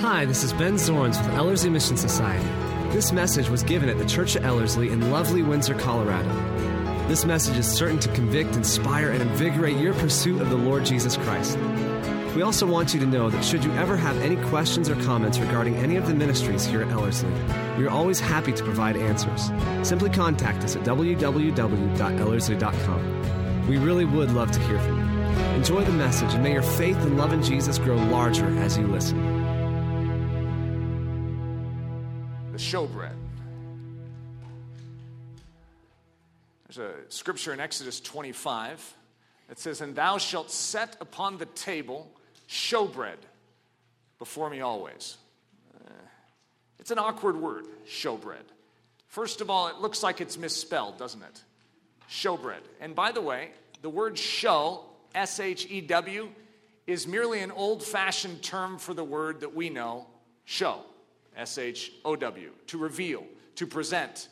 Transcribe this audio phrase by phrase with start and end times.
[0.00, 2.48] Hi, this is Ben Zorns with Ellerslie Mission Society.
[2.88, 6.30] This message was given at the Church of Ellerslie in lovely Windsor, Colorado.
[7.06, 11.18] This message is certain to convict, inspire, and invigorate your pursuit of the Lord Jesus
[11.18, 11.58] Christ.
[12.34, 15.38] We also want you to know that should you ever have any questions or comments
[15.38, 17.34] regarding any of the ministries here at Ellerslie,
[17.76, 19.50] we are always happy to provide answers.
[19.86, 23.68] Simply contact us at www.ellerslie.com.
[23.68, 25.04] We really would love to hear from you.
[25.56, 28.86] Enjoy the message, and may your faith and love in Jesus grow larger as you
[28.86, 29.39] listen.
[32.60, 33.14] Showbread.
[36.68, 38.96] There's a scripture in Exodus 25
[39.48, 42.08] that says, And thou shalt set upon the table
[42.48, 43.16] showbread
[44.18, 45.16] before me always.
[45.74, 45.90] Uh,
[46.78, 48.44] it's an awkward word, showbread.
[49.08, 51.42] First of all, it looks like it's misspelled, doesn't it?
[52.10, 52.60] Showbread.
[52.80, 54.84] And by the way, the word show,
[55.14, 56.28] S H E W,
[56.86, 60.06] is merely an old fashioned term for the word that we know,
[60.44, 60.84] show.
[61.40, 63.24] S H O W, to reveal,
[63.56, 64.28] to present.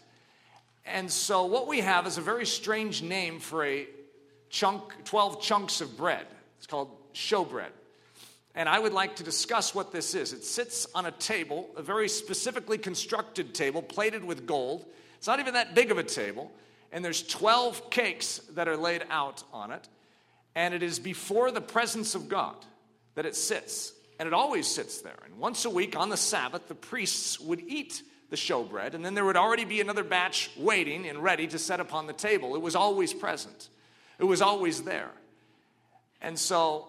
[0.84, 3.87] And so what we have is a very strange name for a
[4.51, 6.27] chunk, 12 chunks of bread.
[6.59, 7.70] It's called showbread.
[8.55, 10.33] And I would like to discuss what this is.
[10.33, 14.84] It sits on a table, a very specifically constructed table, plated with gold.
[15.17, 16.53] It's not even that big of a table.
[16.92, 19.89] And there's 12 cakes that are laid out on it.
[20.55, 22.56] And it is before the presence of God
[23.14, 23.92] that it sits.
[24.19, 25.19] And it always sits there.
[25.24, 29.14] And once a week on the Sabbath, the priests would eat the showbread, and then
[29.14, 32.55] there would already be another batch waiting and ready to set upon the table.
[32.56, 33.69] It was always present,
[34.19, 35.11] it was always there.
[36.20, 36.89] And so,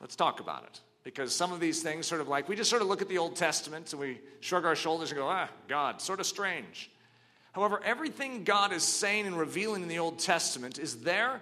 [0.00, 0.80] let's talk about it.
[1.02, 3.16] Because some of these things, sort of like, we just sort of look at the
[3.16, 6.90] Old Testament and we shrug our shoulders and go, ah, God, sort of strange.
[7.52, 11.40] However, everything God is saying and revealing in the Old Testament is there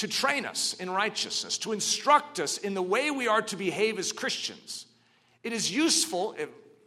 [0.00, 3.98] to train us in righteousness, to instruct us in the way we are to behave
[3.98, 4.86] as Christians.
[5.42, 6.34] It is useful,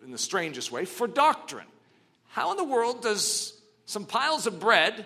[0.03, 1.67] in the strangest way, for doctrine.
[2.29, 3.53] How in the world does
[3.85, 5.05] some piles of bread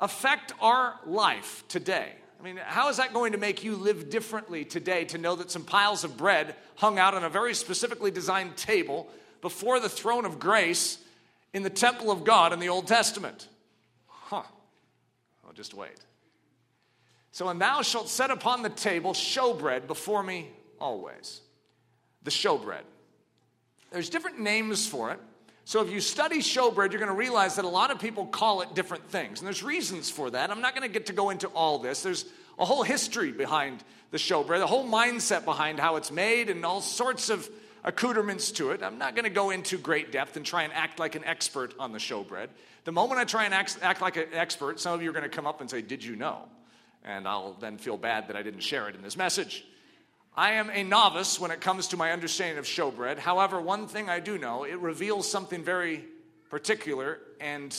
[0.00, 2.10] affect our life today?
[2.40, 5.52] I mean, how is that going to make you live differently today to know that
[5.52, 9.08] some piles of bread hung out on a very specifically designed table
[9.42, 10.98] before the throne of grace
[11.52, 13.46] in the temple of God in the Old Testament?
[14.08, 14.42] Huh.
[15.44, 16.00] Well, just wait.
[17.34, 21.40] So, and thou shalt set upon the table showbread before me always.
[22.22, 22.82] The showbread.
[23.90, 25.18] There's different names for it.
[25.64, 28.60] So if you study showbread, you're going to realize that a lot of people call
[28.60, 29.40] it different things.
[29.40, 30.48] And there's reasons for that.
[30.52, 32.04] I'm not going to get to go into all this.
[32.04, 32.24] There's
[32.56, 36.80] a whole history behind the showbread, a whole mindset behind how it's made, and all
[36.80, 37.50] sorts of
[37.82, 38.80] accoutrements to it.
[38.80, 41.74] I'm not going to go into great depth and try and act like an expert
[41.80, 42.50] on the showbread.
[42.84, 45.24] The moment I try and act, act like an expert, some of you are going
[45.24, 46.44] to come up and say, Did you know?
[47.04, 49.64] And I'll then feel bad that I didn't share it in this message.
[50.36, 53.18] I am a novice when it comes to my understanding of showbread.
[53.18, 56.04] However, one thing I do know, it reveals something very
[56.50, 57.76] particular and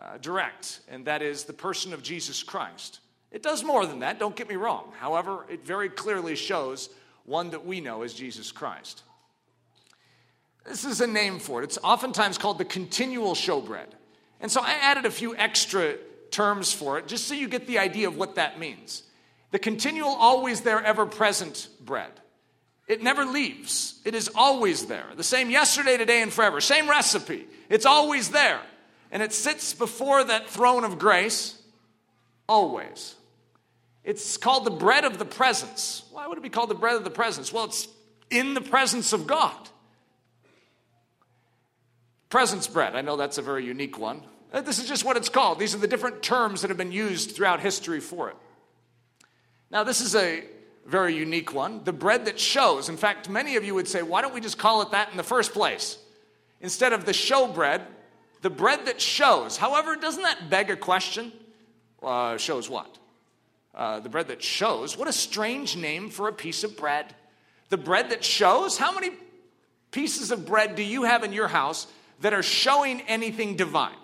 [0.00, 3.00] uh, direct, and that is the person of Jesus Christ.
[3.30, 4.92] It does more than that, don't get me wrong.
[4.98, 6.90] However, it very clearly shows
[7.24, 9.02] one that we know as Jesus Christ.
[10.66, 11.64] This is a name for it.
[11.64, 13.86] It's oftentimes called the continual showbread.
[14.40, 15.96] And so I added a few extra
[16.30, 19.02] terms for it just so you get the idea of what that means.
[19.50, 22.12] The continual, always there, ever present bread.
[22.86, 24.00] It never leaves.
[24.04, 25.06] It is always there.
[25.16, 26.60] The same yesterday, today, and forever.
[26.60, 27.46] Same recipe.
[27.68, 28.60] It's always there.
[29.12, 31.60] And it sits before that throne of grace
[32.48, 33.14] always.
[34.02, 36.02] It's called the bread of the presence.
[36.10, 37.52] Why would it be called the bread of the presence?
[37.52, 37.86] Well, it's
[38.30, 39.68] in the presence of God.
[42.28, 42.94] Presence bread.
[42.94, 44.22] I know that's a very unique one.
[44.52, 45.58] Uh, this is just what it's called.
[45.58, 48.36] These are the different terms that have been used throughout history for it.
[49.70, 50.44] Now, this is a
[50.86, 52.88] very unique one the bread that shows.
[52.88, 55.16] In fact, many of you would say, why don't we just call it that in
[55.16, 55.98] the first place?
[56.60, 57.82] Instead of the show bread,
[58.42, 59.56] the bread that shows.
[59.56, 61.32] However, doesn't that beg a question?
[62.02, 62.98] Uh, shows what?
[63.74, 64.96] Uh, the bread that shows.
[64.96, 67.14] What a strange name for a piece of bread.
[67.68, 68.76] The bread that shows?
[68.78, 69.10] How many
[69.92, 71.86] pieces of bread do you have in your house
[72.20, 73.99] that are showing anything divine?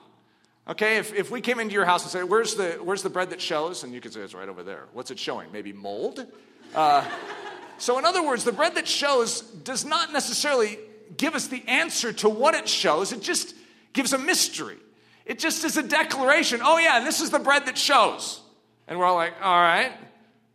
[0.68, 3.30] Okay, if, if we came into your house and said, where's the, where's the bread
[3.30, 3.84] that shows?
[3.84, 4.86] And you could say, it's right over there.
[4.92, 5.52] What's it showing?
[5.52, 6.26] Maybe mold?
[6.74, 7.08] Uh,
[7.78, 10.78] so, in other words, the bread that shows does not necessarily
[11.16, 13.54] give us the answer to what it shows, it just
[13.92, 14.78] gives a mystery.
[15.24, 16.60] It just is a declaration.
[16.62, 18.40] Oh, yeah, this is the bread that shows.
[18.88, 19.92] And we're all like, all right,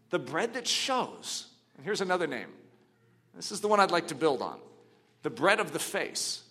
[0.10, 1.48] the bread that shows.
[1.76, 2.48] And here's another name.
[3.34, 4.60] This is the one I'd like to build on
[5.24, 6.42] the bread of the face.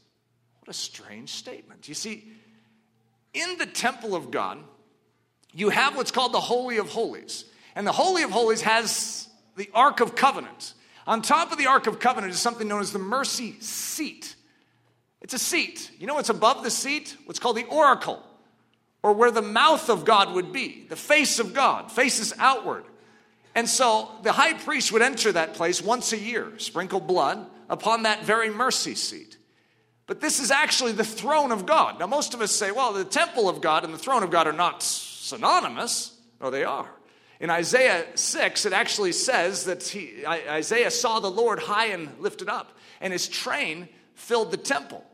[0.60, 1.88] What a strange statement.
[1.88, 2.32] You see,
[3.34, 4.58] in the temple of God,
[5.52, 7.44] you have what's called the Holy of Holies.
[7.74, 10.74] And the Holy of Holies has the Ark of Covenant.
[11.06, 14.36] On top of the Ark of Covenant is something known as the mercy seat.
[15.20, 15.90] It's a seat.
[15.98, 17.16] You know what's above the seat?
[17.26, 18.22] What's called the oracle,
[19.02, 20.86] or where the mouth of God would be.
[20.88, 22.84] The face of God faces outward.
[23.54, 28.04] And so the high priest would enter that place once a year, sprinkle blood upon
[28.04, 29.36] that very mercy seat.
[30.10, 32.00] But this is actually the throne of God.
[32.00, 34.48] Now, most of us say, well, the temple of God and the throne of God
[34.48, 36.18] are not synonymous.
[36.40, 36.90] No, they are.
[37.38, 42.48] In Isaiah 6, it actually says that he, Isaiah saw the Lord high and lifted
[42.48, 45.04] up, and his train filled the temple.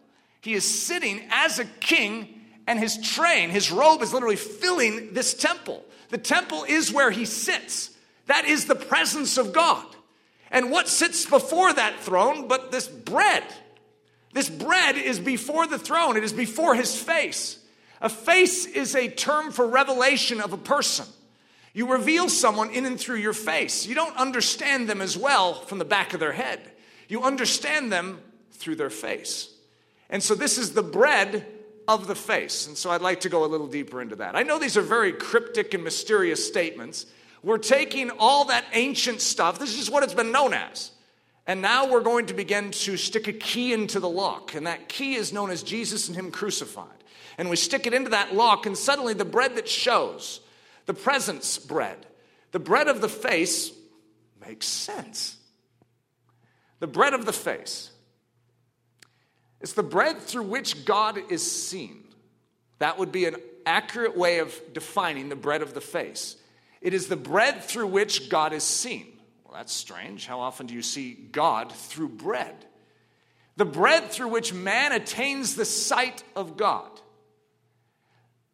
[0.40, 5.34] He is sitting as a king, and his train, his robe, is literally filling this
[5.34, 5.84] temple.
[6.08, 7.90] The temple is where he sits.
[8.28, 9.84] That is the presence of God.
[10.50, 13.44] And what sits before that throne but this bread?
[14.37, 17.59] This bread is before the throne, it is before his face.
[18.03, 21.06] A face is a term for revelation of a person.
[21.73, 23.87] You reveal someone in and through your face.
[23.87, 26.61] You don't understand them as well from the back of their head.
[27.09, 28.21] You understand them
[28.53, 29.49] through their face.
[30.11, 31.47] And so this is the bread
[31.88, 32.67] of the face.
[32.67, 34.37] And so I'd like to go a little deeper into that.
[34.37, 37.06] I know these are very cryptic and mysterious statements,
[37.43, 40.91] we're taking all that ancient stuff, this is what it's been known as.
[41.46, 44.54] And now we're going to begin to stick a key into the lock.
[44.54, 46.88] And that key is known as Jesus and Him crucified.
[47.38, 50.40] And we stick it into that lock, and suddenly the bread that shows,
[50.87, 52.06] the presence bread,
[52.52, 53.72] the bread of the face
[54.46, 55.37] makes sense.
[56.78, 57.90] The bread of the face.
[59.60, 62.04] It's the bread through which God is seen.
[62.78, 66.37] That would be an accurate way of defining the bread of the face.
[66.81, 69.15] It is the bread through which God is seen.
[69.56, 70.26] That's strange.
[70.26, 72.55] How often do you see God through bread?
[73.56, 76.91] The bread through which man attains the sight of God.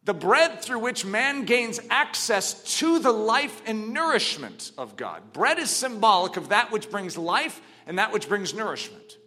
[0.05, 5.33] The bread through which man gains access to the life and nourishment of God.
[5.33, 9.17] Bread is symbolic of that which brings life and that which brings nourishment.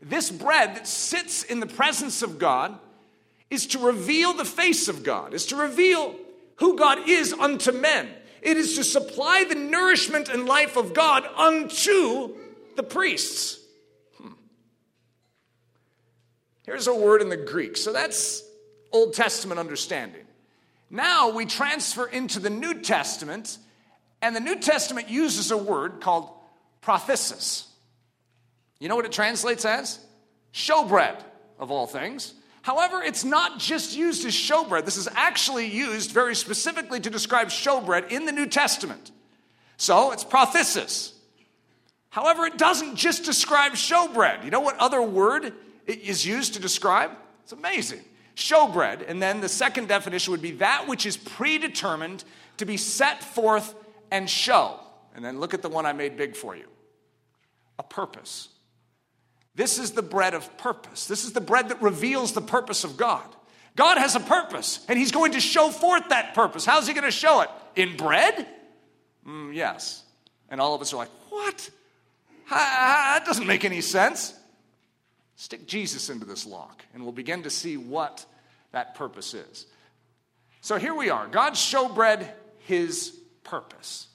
[0.00, 2.78] This bread that sits in the presence of God
[3.50, 6.14] is to reveal the face of God, is to reveal
[6.56, 8.08] who God is unto men.
[8.46, 12.36] It is to supply the nourishment and life of God unto
[12.76, 13.58] the priests.
[14.18, 14.34] Hmm.
[16.64, 17.76] Here's a word in the Greek.
[17.76, 18.44] So that's
[18.92, 20.22] Old Testament understanding.
[20.90, 23.58] Now we transfer into the New Testament,
[24.22, 26.30] and the New Testament uses a word called
[26.80, 27.66] prothesis.
[28.78, 29.98] You know what it translates as?
[30.54, 31.20] Showbread,
[31.58, 32.32] of all things.
[32.66, 34.84] However, it's not just used as showbread.
[34.84, 39.12] This is actually used very specifically to describe showbread in the New Testament.
[39.76, 41.12] So it's prothesis.
[42.10, 44.44] However, it doesn't just describe showbread.
[44.44, 45.52] You know what other word
[45.86, 47.12] it is used to describe?
[47.44, 48.00] It's amazing.
[48.34, 49.08] Showbread.
[49.08, 52.24] And then the second definition would be that which is predetermined
[52.56, 53.76] to be set forth
[54.10, 54.80] and show.
[55.14, 56.66] And then look at the one I made big for you
[57.78, 58.48] a purpose.
[59.56, 61.06] This is the bread of purpose.
[61.06, 63.24] This is the bread that reveals the purpose of God.
[63.74, 66.64] God has a purpose, and He's going to show forth that purpose.
[66.64, 67.50] How's He going to show it?
[67.74, 68.46] In bread?
[69.26, 70.02] Mm, yes.
[70.50, 71.70] And all of us are like, what?
[72.50, 74.34] That doesn't make any sense.
[75.36, 78.24] Stick Jesus into this lock, and we'll begin to see what
[78.72, 79.66] that purpose is.
[80.60, 81.26] So here we are.
[81.26, 82.28] God showbread
[82.60, 84.08] His purpose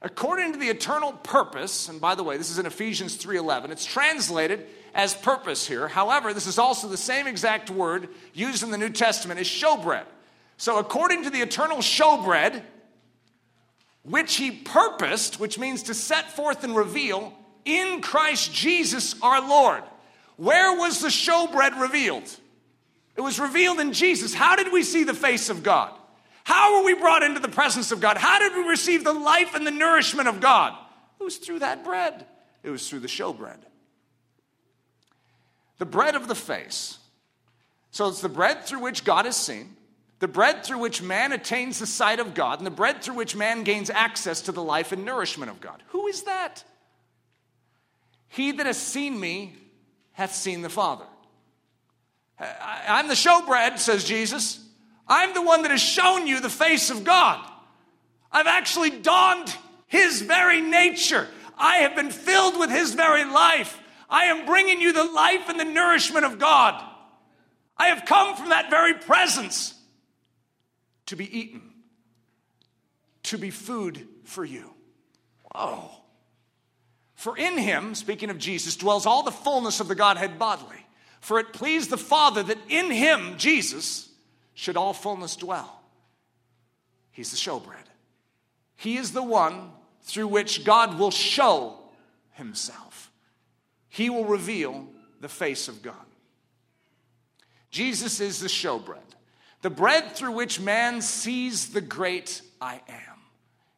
[0.00, 3.84] according to the eternal purpose and by the way this is in ephesians 3.11 it's
[3.84, 5.88] translated as purpose here.
[5.88, 10.04] However this is also the same exact word used in the new testament as showbread.
[10.56, 12.62] So according to the eternal showbread
[14.02, 17.32] which he purposed which means to set forth and reveal
[17.64, 19.82] in christ jesus our lord.
[20.36, 22.30] Where was the showbread revealed?
[23.16, 24.32] It was revealed in jesus.
[24.32, 25.97] How did we see the face of god
[26.48, 28.16] how were we brought into the presence of God?
[28.16, 30.72] How did we receive the life and the nourishment of God?
[31.20, 32.24] It was through that bread,
[32.62, 33.58] it was through the showbread.
[35.76, 36.96] The bread of the face.
[37.90, 39.76] So it's the bread through which God is seen,
[40.20, 43.36] the bread through which man attains the sight of God, and the bread through which
[43.36, 45.82] man gains access to the life and nourishment of God.
[45.88, 46.64] Who is that?
[48.28, 49.54] He that has seen me
[50.12, 51.04] hath seen the Father.
[52.40, 54.64] I'm the showbread, says Jesus.
[55.08, 57.44] I'm the one that has shown you the face of God.
[58.30, 59.54] I've actually donned
[59.86, 61.26] His very nature.
[61.56, 63.80] I have been filled with His very life.
[64.10, 66.82] I am bringing you the life and the nourishment of God.
[67.76, 69.74] I have come from that very presence
[71.06, 71.62] to be eaten,
[73.24, 74.70] to be food for you.
[75.54, 75.90] Whoa.
[77.14, 80.86] For in him, speaking of Jesus, dwells all the fullness of the Godhead bodily.
[81.20, 84.07] For it pleased the Father that in him, Jesus,
[84.58, 85.80] should all fullness dwell.
[87.12, 87.84] He's the showbread.
[88.74, 89.70] He is the one
[90.02, 91.78] through which God will show
[92.32, 93.12] himself.
[93.88, 94.88] He will reveal
[95.20, 95.94] the face of God.
[97.70, 98.98] Jesus is the showbread,
[99.62, 103.18] the bread through which man sees the great I am.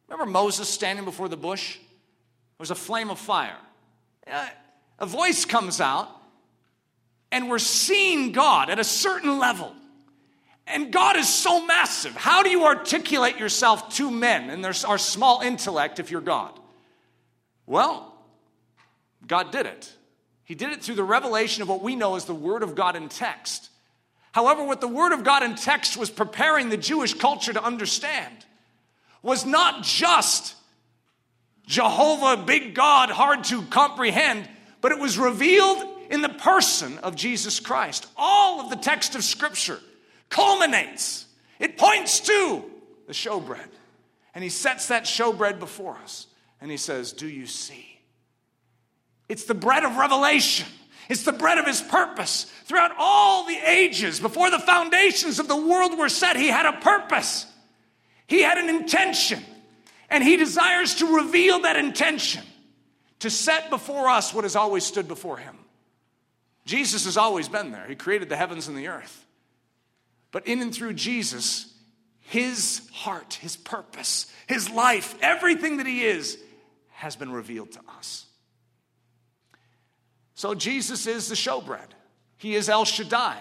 [0.08, 1.76] Remember Moses standing before the bush?
[1.76, 1.84] There
[2.58, 3.58] was a flame of fire.
[4.26, 4.48] Uh,
[4.98, 6.08] a voice comes out,
[7.30, 9.74] and we're seeing God at a certain level.
[10.72, 12.14] And God is so massive.
[12.14, 16.58] How do you articulate yourself to men and there's our small intellect if you're God?
[17.66, 18.14] Well,
[19.26, 19.92] God did it.
[20.44, 22.96] He did it through the revelation of what we know as the Word of God
[22.96, 23.70] in text.
[24.32, 28.34] However, what the Word of God in text was preparing the Jewish culture to understand
[29.22, 30.56] was not just
[31.66, 34.48] Jehovah, big God, hard to comprehend,
[34.80, 38.08] but it was revealed in the person of Jesus Christ.
[38.16, 39.78] All of the text of Scripture
[40.30, 41.26] culminates,
[41.58, 42.64] it points to
[43.06, 43.68] the showbread.
[44.34, 46.26] And he sets that showbread before us
[46.60, 47.86] and he says, Do you see?
[49.28, 50.66] It's the bread of revelation.
[51.08, 52.44] It's the bread of his purpose.
[52.64, 56.78] Throughout all the ages, before the foundations of the world were set, he had a
[56.80, 57.46] purpose.
[58.26, 59.40] He had an intention.
[60.08, 62.42] And he desires to reveal that intention,
[63.20, 65.56] to set before us what has always stood before him.
[66.64, 67.86] Jesus has always been there.
[67.88, 69.26] He created the heavens and the earth.
[70.32, 71.72] But in and through Jesus,
[72.20, 76.38] his heart, his purpose, his life, everything that he is,
[76.90, 78.26] has been revealed to us.
[80.34, 81.88] So Jesus is the showbread.
[82.36, 83.36] He is El Shaddai,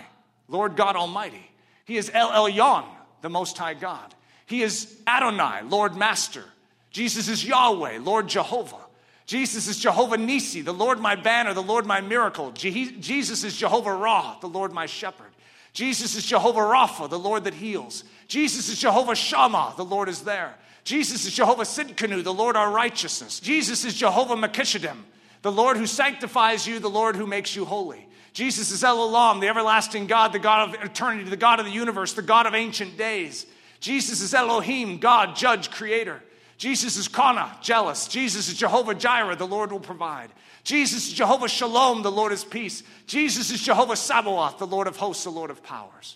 [0.47, 1.49] Lord God Almighty.
[1.85, 2.85] He is El Elyon,
[3.21, 4.13] the Most High God.
[4.45, 6.43] He is Adonai, Lord Master.
[6.89, 8.85] Jesus is Yahweh, Lord Jehovah.
[9.25, 12.51] Jesus is Jehovah Nisi, the Lord my banner, the Lord my miracle.
[12.51, 15.28] Je- Jesus is Jehovah Ra, the Lord my shepherd.
[15.73, 18.03] Jesus is Jehovah Rapha, the Lord that heals.
[18.27, 20.55] Jesus is Jehovah Shammah, the Lord is there.
[20.83, 23.39] Jesus is Jehovah Sidkenu, the Lord our righteousness.
[23.39, 24.97] Jesus is Jehovah Makishadem,
[25.41, 28.07] the Lord who sanctifies you, the Lord who makes you holy.
[28.33, 31.71] Jesus is El Olam, the everlasting God, the God of eternity, the God of the
[31.71, 33.45] universe, the God of ancient days.
[33.79, 36.21] Jesus is Elohim, God, judge, creator.
[36.57, 38.07] Jesus is Kana, jealous.
[38.07, 40.29] Jesus is Jehovah Jireh, the Lord will provide.
[40.69, 42.83] Jesus is Jehovah Shalom, the Lord is peace.
[43.07, 46.15] Jesus is Jehovah Sabaoth, the Lord of hosts, the Lord of powers.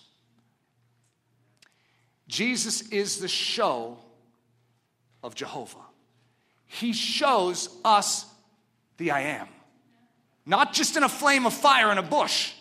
[2.28, 3.98] Jesus is the show
[5.24, 5.84] of Jehovah.
[6.66, 8.26] He shows us
[8.96, 9.48] the I am.
[10.46, 12.52] Not just in a flame of fire in a bush,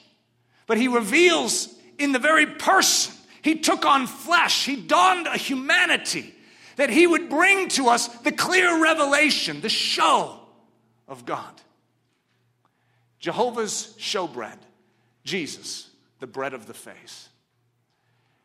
[0.65, 3.13] but he reveals in the very person.
[3.43, 6.33] He took on flesh, he donned a humanity
[6.75, 10.39] that he would bring to us the clear revelation, the show
[11.07, 11.53] of God.
[13.23, 14.57] Jehovah's showbread,
[15.23, 15.89] Jesus,
[16.19, 17.29] the bread of the face.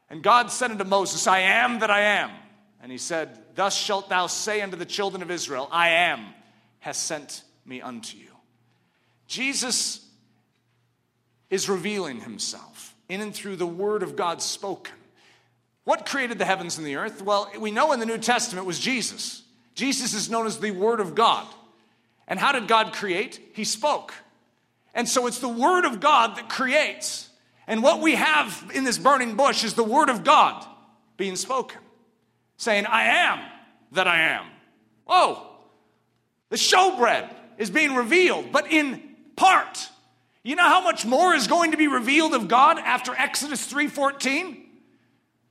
[0.09, 2.31] And God said unto Moses, I am that I am.
[2.81, 6.27] And he said, Thus shalt thou say unto the children of Israel, I am,
[6.79, 8.31] has sent me unto you.
[9.27, 10.09] Jesus
[11.51, 14.95] is revealing himself in and through the word of God spoken.
[15.83, 17.21] What created the heavens and the earth?
[17.21, 19.43] Well, we know in the New Testament was Jesus.
[19.75, 21.49] Jesus is known as the Word of God.
[22.29, 23.41] And how did God create?
[23.55, 24.15] He spoke.
[24.95, 27.29] And so it's the Word of God that creates.
[27.67, 30.67] And what we have in this burning bush is the Word of God
[31.17, 31.81] being spoken
[32.57, 33.41] saying, I am
[33.93, 34.45] that I am.
[35.07, 35.47] Whoa!
[36.51, 39.03] The showbread is being revealed, but in
[39.37, 39.89] part.
[40.43, 44.65] You know how much more is going to be revealed of God after Exodus 3:14?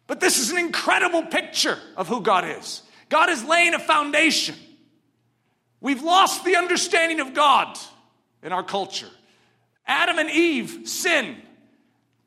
[0.07, 2.81] But this is an incredible picture of who God is.
[3.09, 4.55] God is laying a foundation.
[5.81, 7.77] We've lost the understanding of God
[8.41, 9.09] in our culture.
[9.87, 11.37] Adam and Eve sin.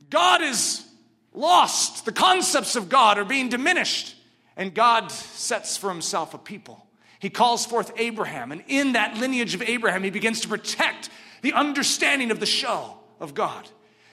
[0.09, 0.85] God is
[1.33, 2.05] lost.
[2.05, 4.17] The concepts of God are being diminished.
[4.57, 6.87] And God sets for himself a people.
[7.21, 11.11] He calls forth Abraham, and in that lineage of Abraham, he begins to protect
[11.43, 13.69] the understanding of the show of God.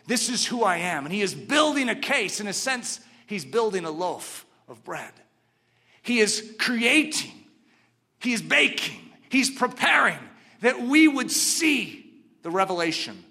[0.08, 1.06] This is who I am.
[1.06, 2.40] And he is building a case.
[2.40, 5.12] In a sense, he's building a loaf of bread.
[6.02, 7.32] He is creating,
[8.20, 10.20] he is baking, he's preparing
[10.62, 12.10] that we would see
[12.44, 13.24] the revelation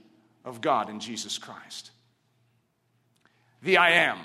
[0.47, 1.91] of God in Jesus Christ.
[3.63, 4.19] The I am,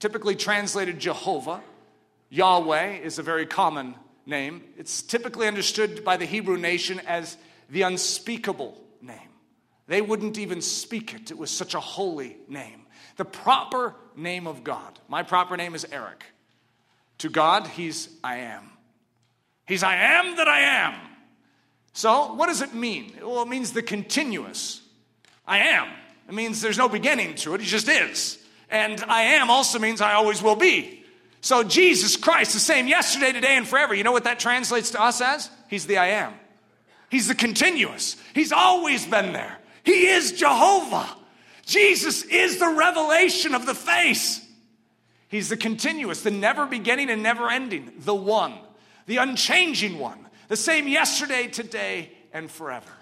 [0.00, 1.62] typically translated Jehovah,
[2.30, 4.62] Yahweh is a very common name.
[4.78, 7.36] It's typically understood by the Hebrew nation as
[7.68, 9.18] the unspeakable name.
[9.86, 12.86] They wouldn't even speak it, it was such a holy name.
[13.16, 14.98] The proper name of God.
[15.08, 16.24] My proper name is Eric.
[17.18, 18.70] To God, He's I am.
[19.66, 20.94] He's I am that I am.
[21.92, 23.12] So, what does it mean?
[23.20, 24.80] Well, it means the continuous.
[25.50, 25.88] I am.
[26.28, 28.38] It means there's no beginning to it, He just is.
[28.70, 31.04] And I am also means I always will be.
[31.40, 33.92] So Jesus Christ, the same yesterday, today, and forever.
[33.92, 35.50] You know what that translates to us as?
[35.68, 36.34] He's the I am.
[37.10, 38.16] He's the continuous.
[38.32, 39.58] He's always been there.
[39.82, 41.08] He is Jehovah.
[41.66, 44.46] Jesus is the revelation of the face.
[45.26, 48.54] He's the continuous, the never beginning and never ending, the one,
[49.06, 52.92] the unchanging one, the same yesterday, today, and forever.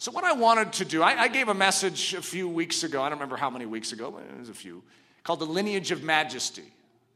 [0.00, 3.02] So, what I wanted to do, I, I, gave a message a few weeks ago,
[3.02, 4.84] I don't remember how many weeks ago, but it was a few,
[5.24, 6.62] called The Lineage of Majesty.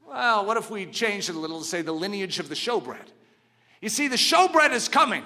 [0.05, 3.07] Well, what if we changed it a little to say The Lineage of the Showbread?
[3.81, 5.23] You see, the showbread is coming,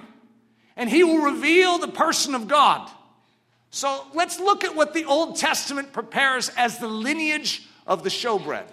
[0.76, 2.90] and he will reveal the person of God.
[3.70, 8.66] So, let's look at what the Old Testament prepares as the lineage of the showbread.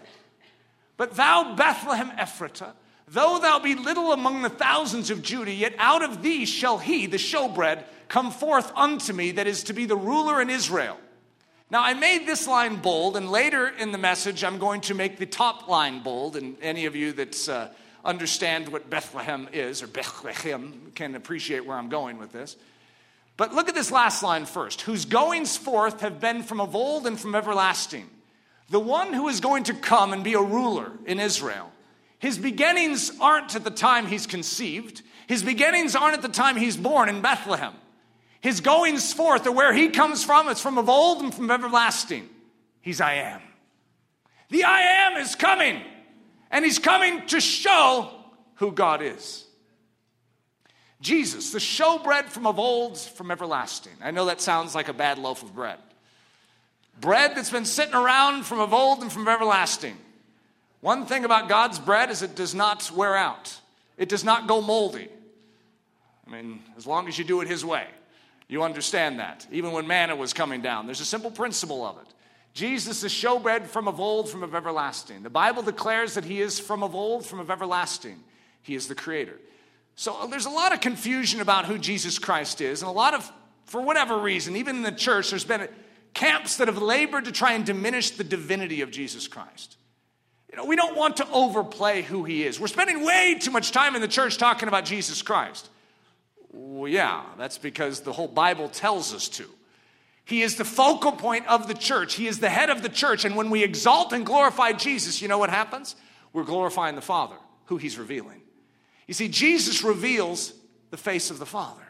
[0.98, 2.74] But thou, Bethlehem Ephratah,
[3.08, 7.06] though thou be little among the thousands of Judah, yet out of thee shall he,
[7.06, 11.00] the showbread, Come forth unto me, that is to be the ruler in Israel.
[11.72, 15.18] Now, I made this line bold, and later in the message, I'm going to make
[15.18, 16.36] the top line bold.
[16.36, 17.70] And any of you that uh,
[18.06, 22.56] understand what Bethlehem is, or Bethlehem, can appreciate where I'm going with this.
[23.36, 27.08] But look at this last line first whose goings forth have been from of old
[27.08, 28.08] and from everlasting.
[28.70, 31.72] The one who is going to come and be a ruler in Israel.
[32.24, 36.78] His beginnings aren't at the time he's conceived, his beginnings aren't at the time he's
[36.78, 37.74] born in Bethlehem.
[38.40, 42.30] His goings forth, or where he comes from, it's from of old and from everlasting.
[42.80, 43.42] He's I am.
[44.48, 45.82] The I am is coming,
[46.50, 48.10] and he's coming to show
[48.56, 49.44] who God is.
[51.02, 53.98] Jesus, the showbread from of old, from everlasting.
[54.02, 55.80] I know that sounds like a bad loaf of bread.
[57.02, 59.98] Bread that's been sitting around from of old and from everlasting.
[60.84, 63.58] One thing about God's bread is it does not wear out,
[63.98, 65.08] it does not go moldy.
[66.28, 67.88] I mean, as long as you do it His way.
[68.50, 69.48] You understand that.
[69.50, 72.08] Even when manna was coming down, there's a simple principle of it.
[72.54, 75.24] Jesus is showbread from of old, from of everlasting.
[75.24, 78.22] The Bible declares that he is from of old, from of everlasting.
[78.62, 79.40] He is the creator.
[79.96, 83.14] So uh, there's a lot of confusion about who Jesus Christ is, and a lot
[83.14, 83.32] of,
[83.66, 85.70] for whatever reason, even in the church, there's been
[86.14, 89.78] camps that have labored to try and diminish the divinity of Jesus Christ.
[90.54, 92.60] You know, we don't want to overplay who he is.
[92.60, 95.68] We're spending way too much time in the church talking about Jesus Christ.
[96.52, 99.50] Well, yeah, that's because the whole Bible tells us to.
[100.26, 102.14] He is the focal point of the church.
[102.14, 103.26] He is the head of the church.
[103.26, 105.96] And when we exalt and glorify Jesus, you know what happens?
[106.34, 107.36] We're glorifying the Father,
[107.66, 108.44] who He's revealing.
[109.08, 110.54] You see, Jesus reveals
[110.92, 111.82] the face of the Father.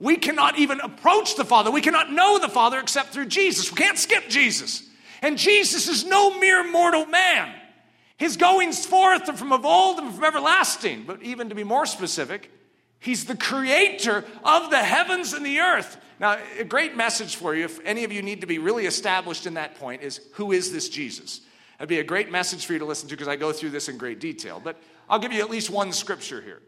[0.00, 1.70] We cannot even approach the Father.
[1.70, 3.70] We cannot know the Father except through Jesus.
[3.70, 4.82] We can't skip Jesus.
[5.22, 7.60] And Jesus is no mere mortal man.
[8.16, 11.04] His goings forth are from of old and from everlasting.
[11.06, 12.50] But even to be more specific,
[13.02, 15.96] He's the creator of the heavens and the earth.
[16.20, 19.44] Now, a great message for you, if any of you need to be really established
[19.44, 21.40] in that point, is who is this Jesus?
[21.78, 23.88] That'd be a great message for you to listen to because I go through this
[23.88, 24.62] in great detail.
[24.62, 24.76] But
[25.10, 26.62] I'll give you at least one scripture here.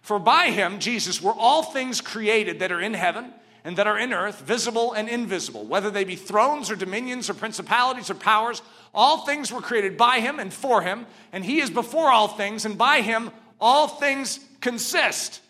[0.00, 3.98] For by him, Jesus, were all things created that are in heaven and that are
[3.98, 8.60] in earth, visible and invisible, whether they be thrones or dominions or principalities or powers.
[8.94, 12.66] All things were created by him and for him, and he is before all things,
[12.66, 15.40] and by him all things consist.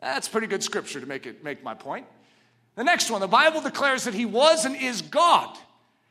[0.00, 2.06] That's pretty good scripture to make, it, make my point.
[2.76, 5.56] The next one, the Bible declares that he was and is God.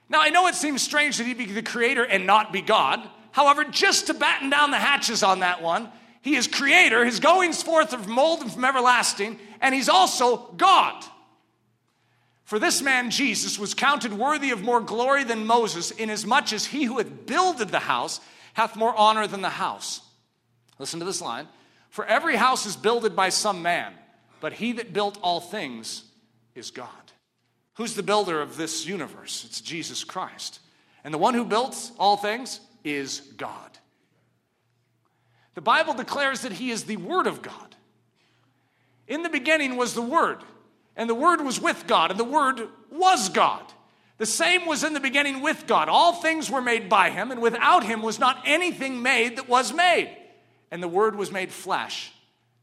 [0.09, 3.07] Now, I know it seems strange that he be the creator and not be God.
[3.31, 5.89] However, just to batten down the hatches on that one,
[6.21, 11.03] he is creator, his goings forth of mold and from everlasting, and he's also God.
[12.43, 16.83] For this man Jesus was counted worthy of more glory than Moses, inasmuch as he
[16.83, 18.19] who hath builded the house
[18.53, 20.01] hath more honor than the house.
[20.77, 21.47] Listen to this line.
[21.89, 23.93] For every house is builded by some man,
[24.41, 26.03] but he that built all things
[26.53, 26.89] is God.
[27.75, 29.45] Who's the builder of this universe?
[29.45, 30.59] It's Jesus Christ.
[31.03, 33.71] And the one who built all things is God.
[35.55, 37.72] The Bible declares that he is the Word of God.
[39.07, 40.43] In the beginning was the Word,
[40.95, 43.63] and the Word was with God, and the Word was God.
[44.17, 45.89] The same was in the beginning with God.
[45.89, 49.73] All things were made by him, and without him was not anything made that was
[49.73, 50.15] made.
[50.71, 52.11] And the Word was made flesh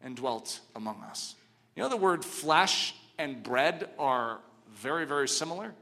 [0.01, 1.35] and dwelt among us.
[1.77, 4.41] You know, the word flesh and bread are
[4.75, 5.75] very, very similar.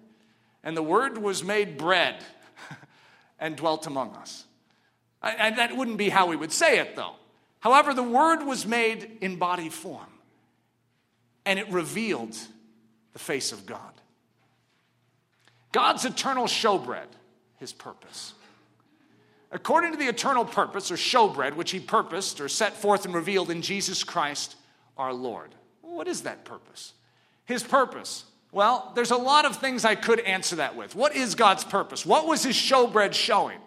[0.64, 2.16] And the Word was made bread
[3.38, 4.44] and dwelt among us.
[5.22, 7.14] And that wouldn't be how we would say it, though.
[7.60, 10.06] However, the Word was made in body form,
[11.48, 12.37] and it revealed
[13.12, 13.80] the face of God.
[15.72, 17.08] God's eternal showbread,
[17.58, 18.34] his purpose
[19.50, 23.50] according to the eternal purpose or showbread which he purposed or set forth and revealed
[23.50, 24.56] in Jesus Christ
[24.96, 25.54] our Lord.
[25.80, 26.92] What is that purpose?
[27.44, 28.24] His purpose.
[28.52, 30.94] Well, there's a lot of things I could answer that with.
[30.94, 32.04] What is God's purpose?
[32.04, 33.58] What was his showbread showing?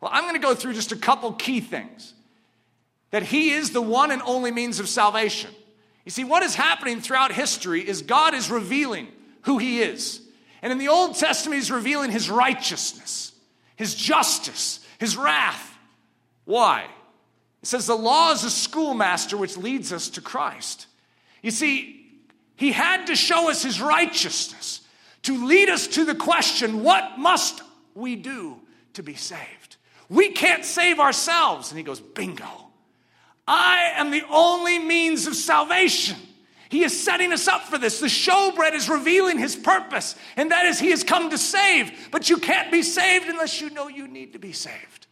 [0.00, 2.14] Well, I'm going to go through just a couple key things.
[3.10, 5.50] That he is the one and only means of salvation.
[6.04, 9.08] You see, what is happening throughout history is God is revealing
[9.42, 10.22] who He is.
[10.62, 13.32] And in the Old Testament, He's revealing His righteousness,
[13.76, 15.78] His justice, His wrath.
[16.44, 16.86] Why?
[17.62, 20.86] It says the law is a schoolmaster which leads us to Christ.
[21.42, 22.06] You see,
[22.56, 24.80] He had to show us His righteousness
[25.22, 27.62] to lead us to the question what must
[27.94, 28.56] we do
[28.94, 29.76] to be saved?
[30.08, 31.70] We can't save ourselves.
[31.70, 32.69] And He goes, bingo.
[33.52, 36.16] I am the only means of salvation.
[36.68, 37.98] He is setting us up for this.
[37.98, 41.90] The showbread is revealing his purpose, and that is he has come to save.
[42.12, 45.08] But you can't be saved unless you know you need to be saved.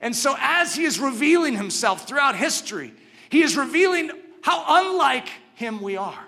[0.00, 2.92] And so, as he is revealing himself throughout history,
[3.30, 4.10] he is revealing
[4.42, 6.24] how unlike him we are.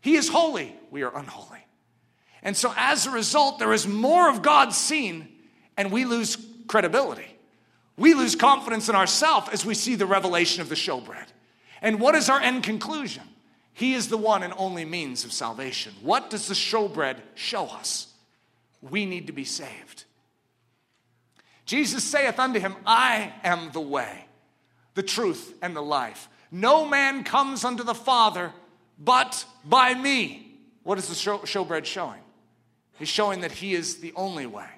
[0.00, 1.66] He is holy, we are unholy.
[2.40, 5.26] And so, as a result, there is more of God seen,
[5.76, 7.33] and we lose credibility.
[7.96, 11.26] We lose confidence in ourselves as we see the revelation of the showbread.
[11.80, 13.22] And what is our end conclusion?
[13.72, 15.94] He is the one and only means of salvation.
[16.02, 18.12] What does the showbread show us?
[18.82, 20.04] We need to be saved.
[21.66, 24.26] Jesus saith unto him, I am the way,
[24.94, 26.28] the truth, and the life.
[26.50, 28.52] No man comes unto the Father
[28.98, 30.56] but by me.
[30.82, 32.20] What is the showbread showing?
[32.98, 34.68] He's showing that he is the only way.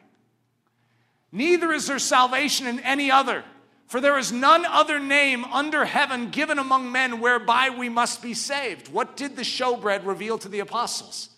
[1.32, 3.44] Neither is there salvation in any other,
[3.86, 8.34] for there is none other name under heaven given among men whereby we must be
[8.34, 8.92] saved.
[8.92, 11.30] What did the showbread reveal to the apostles?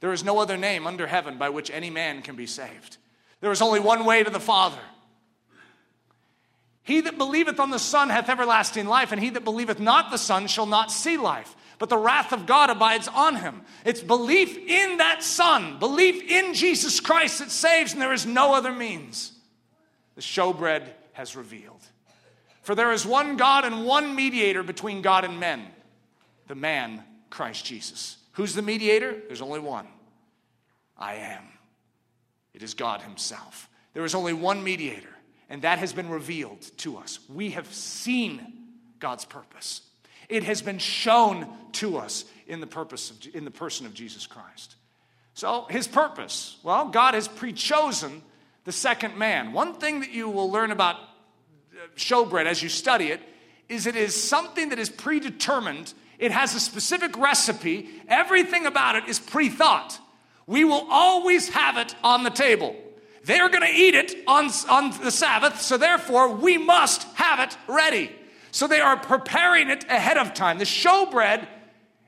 [0.00, 2.98] There is no other name under heaven by which any man can be saved.
[3.40, 4.80] There is only one way to the Father.
[6.82, 10.18] He that believeth on the Son hath everlasting life, and he that believeth not the
[10.18, 13.62] Son shall not see life, but the wrath of God abides on him.
[13.84, 18.54] It's belief in that Son, belief in Jesus Christ that saves, and there is no
[18.54, 19.32] other means.
[20.14, 21.80] The showbread has revealed.
[22.62, 25.66] For there is one God and one mediator between God and men,
[26.48, 28.16] the man, Christ Jesus.
[28.32, 29.20] Who's the mediator?
[29.26, 29.86] There's only one
[30.96, 31.44] I am.
[32.54, 33.68] It is God Himself.
[33.92, 35.14] There is only one mediator,
[35.50, 37.18] and that has been revealed to us.
[37.28, 38.40] We have seen
[38.98, 39.82] God's purpose.
[40.34, 44.26] It has been shown to us in the purpose of, in the person of Jesus
[44.26, 44.74] Christ.
[45.34, 48.20] So his purpose, well, God has pre-chosen
[48.64, 49.52] the second man.
[49.52, 53.20] One thing that you will learn about uh, showbread as you study it
[53.68, 55.94] is it is something that is predetermined.
[56.18, 57.88] It has a specific recipe.
[58.08, 60.00] Everything about it is pre-thought.
[60.48, 62.74] We will always have it on the table.
[63.22, 67.56] They're going to eat it on, on the Sabbath, so therefore we must have it
[67.68, 68.10] ready.
[68.54, 70.58] So they are preparing it ahead of time.
[70.58, 71.48] The showbread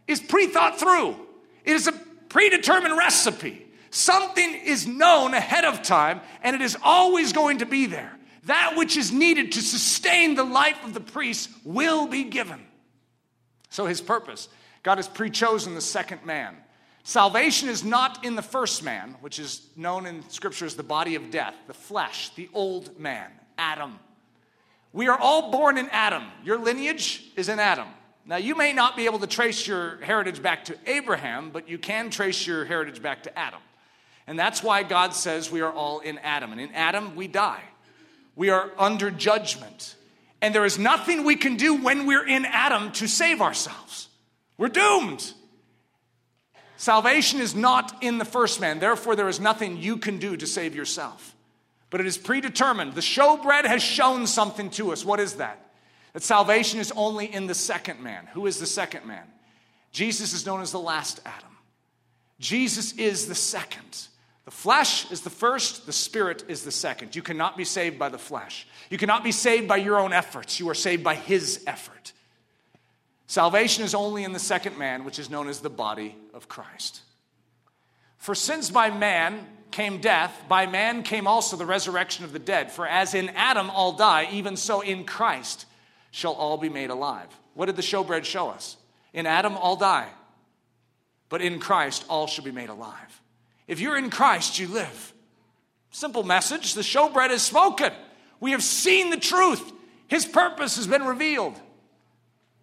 [0.06, 1.16] is pre thought through,
[1.64, 1.92] it is a
[2.28, 3.66] predetermined recipe.
[3.90, 8.16] Something is known ahead of time, and it is always going to be there.
[8.44, 12.64] That which is needed to sustain the life of the priest will be given.
[13.70, 14.48] So, his purpose
[14.84, 16.54] God has pre chosen the second man.
[17.02, 21.16] Salvation is not in the first man, which is known in Scripture as the body
[21.16, 23.98] of death, the flesh, the old man, Adam.
[24.96, 26.24] We are all born in Adam.
[26.42, 27.86] Your lineage is in Adam.
[28.24, 31.76] Now, you may not be able to trace your heritage back to Abraham, but you
[31.76, 33.60] can trace your heritage back to Adam.
[34.26, 36.50] And that's why God says we are all in Adam.
[36.50, 37.60] And in Adam, we die.
[38.36, 39.96] We are under judgment.
[40.40, 44.08] And there is nothing we can do when we're in Adam to save ourselves.
[44.56, 45.30] We're doomed.
[46.78, 48.78] Salvation is not in the first man.
[48.78, 51.35] Therefore, there is nothing you can do to save yourself
[51.90, 52.94] but it is predetermined.
[52.94, 55.04] The showbread has shown something to us.
[55.04, 55.70] What is that?
[56.12, 58.26] That salvation is only in the second man.
[58.32, 59.24] Who is the second man?
[59.92, 61.56] Jesus is known as the last Adam.
[62.38, 64.08] Jesus is the second.
[64.44, 67.16] The flesh is the first, the spirit is the second.
[67.16, 68.66] You cannot be saved by the flesh.
[68.90, 70.60] You cannot be saved by your own efforts.
[70.60, 72.12] You are saved by his effort.
[73.26, 77.00] Salvation is only in the second man, which is known as the body of Christ.
[78.18, 82.70] For since by man came death, by man came also the resurrection of the dead.
[82.72, 85.66] For as in Adam all die, even so in Christ
[86.10, 87.28] shall all be made alive.
[87.54, 88.76] What did the showbread show us?
[89.12, 90.08] In Adam all die,
[91.28, 93.22] but in Christ all shall be made alive.
[93.66, 95.12] If you're in Christ, you live.
[95.90, 97.92] Simple message the showbread is spoken.
[98.40, 99.72] We have seen the truth,
[100.08, 101.58] His purpose has been revealed.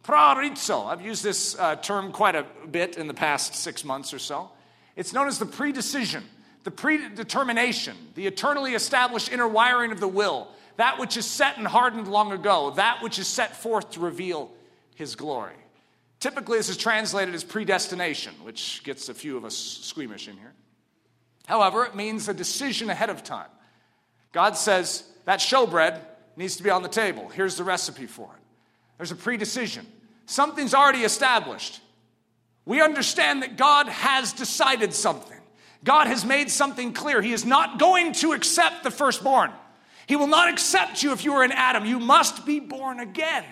[0.03, 0.85] Proorizo.
[0.87, 4.51] I've used this uh, term quite a bit in the past six months or so.
[4.95, 6.23] It's known as the predecision
[6.63, 10.47] the predetermination, the eternally established inner wiring of the will,
[10.77, 14.51] that which is set and hardened long ago, that which is set forth to reveal
[14.95, 15.55] his glory.
[16.19, 20.53] Typically, this is translated as predestination, which gets a few of us squeamish in here.
[21.47, 23.49] However, it means a decision ahead of time.
[24.31, 25.99] God says that showbread
[26.37, 27.27] needs to be on the table.
[27.29, 28.41] Here's the recipe for it.
[28.97, 29.85] There's a predecision.
[30.25, 31.81] Something's already established.
[32.65, 35.32] we understand that God has decided something.
[35.83, 37.21] God has made something clear.
[37.21, 39.51] He is not going to accept the firstborn.
[40.07, 41.85] He will not accept you if you are in Adam.
[41.85, 43.43] You must be born again.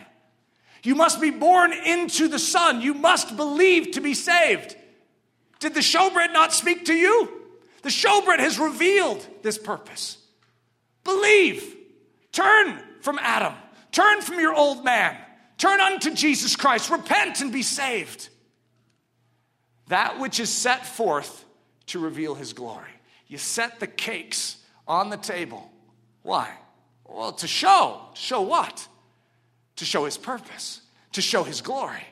[0.83, 2.81] You must be born into the Son.
[2.81, 4.75] You must believe to be saved.
[5.59, 7.29] Did the showbread not speak to you?
[7.83, 10.17] The showbread has revealed this purpose.
[11.03, 11.75] Believe.
[12.31, 13.53] Turn from Adam.
[13.91, 15.17] Turn from your old man.
[15.57, 16.89] Turn unto Jesus Christ.
[16.89, 18.29] Repent and be saved.
[19.87, 21.45] That which is set forth
[21.91, 22.91] to reveal his glory.
[23.27, 25.71] You set the cakes on the table.
[26.23, 26.49] Why?
[27.05, 28.01] Well, to show.
[28.13, 28.87] To show what?
[29.77, 30.81] To show his purpose,
[31.13, 32.03] to show his glory.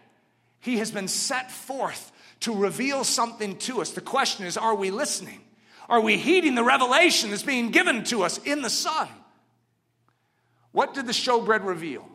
[0.59, 2.11] He has been set forth
[2.41, 3.91] to reveal something to us.
[3.91, 5.41] The question is are we listening?
[5.87, 9.07] Are we heeding the revelation that's being given to us in the Son?
[10.71, 12.07] What did the showbread reveal?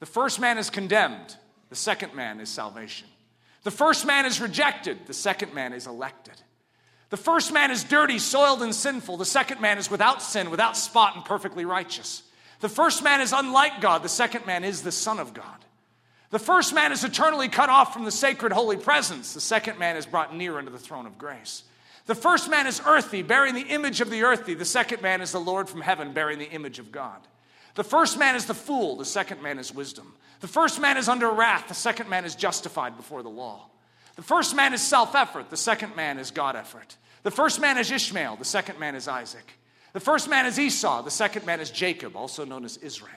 [0.00, 1.36] The first man is condemned,
[1.68, 3.08] the second man is salvation.
[3.62, 6.40] The first man is rejected, the second man is elected.
[7.10, 9.16] The first man is dirty, soiled, and sinful.
[9.16, 12.22] The second man is without sin, without spot, and perfectly righteous.
[12.60, 14.02] The first man is unlike God.
[14.02, 15.64] The second man is the Son of God.
[16.30, 19.34] The first man is eternally cut off from the sacred holy presence.
[19.34, 21.64] The second man is brought near unto the throne of grace.
[22.06, 24.54] The first man is earthy, bearing the image of the earthy.
[24.54, 27.18] The second man is the Lord from heaven, bearing the image of God.
[27.74, 28.96] The first man is the fool.
[28.96, 30.14] The second man is wisdom.
[30.40, 31.66] The first man is under wrath.
[31.68, 33.66] The second man is justified before the law.
[34.16, 35.50] The first man is self effort.
[35.50, 36.96] The second man is God effort.
[37.22, 38.36] The first man is Ishmael.
[38.36, 39.52] The second man is Isaac.
[39.92, 41.02] The first man is Esau.
[41.02, 43.10] The second man is Jacob, also known as Israel.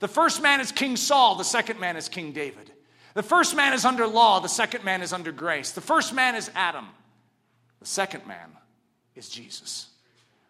[0.00, 1.36] The first man is King Saul.
[1.36, 2.70] The second man is King David.
[3.14, 4.40] The first man is under law.
[4.40, 5.72] The second man is under grace.
[5.72, 6.86] The first man is Adam.
[7.80, 8.50] The second man
[9.14, 9.88] is Jesus.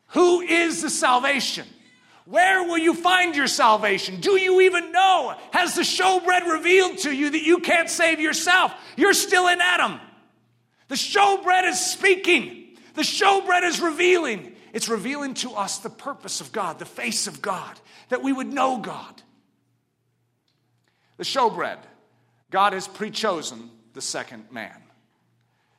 [0.08, 1.66] Who is the salvation?
[2.28, 4.20] Where will you find your salvation?
[4.20, 5.34] Do you even know?
[5.50, 8.74] Has the showbread revealed to you that you can't save yourself?
[8.98, 9.98] You're still in Adam.
[10.88, 14.54] The showbread is speaking, the showbread is revealing.
[14.74, 18.52] It's revealing to us the purpose of God, the face of God, that we would
[18.52, 19.22] know God.
[21.16, 21.78] The showbread,
[22.50, 24.76] God has pre chosen the second man.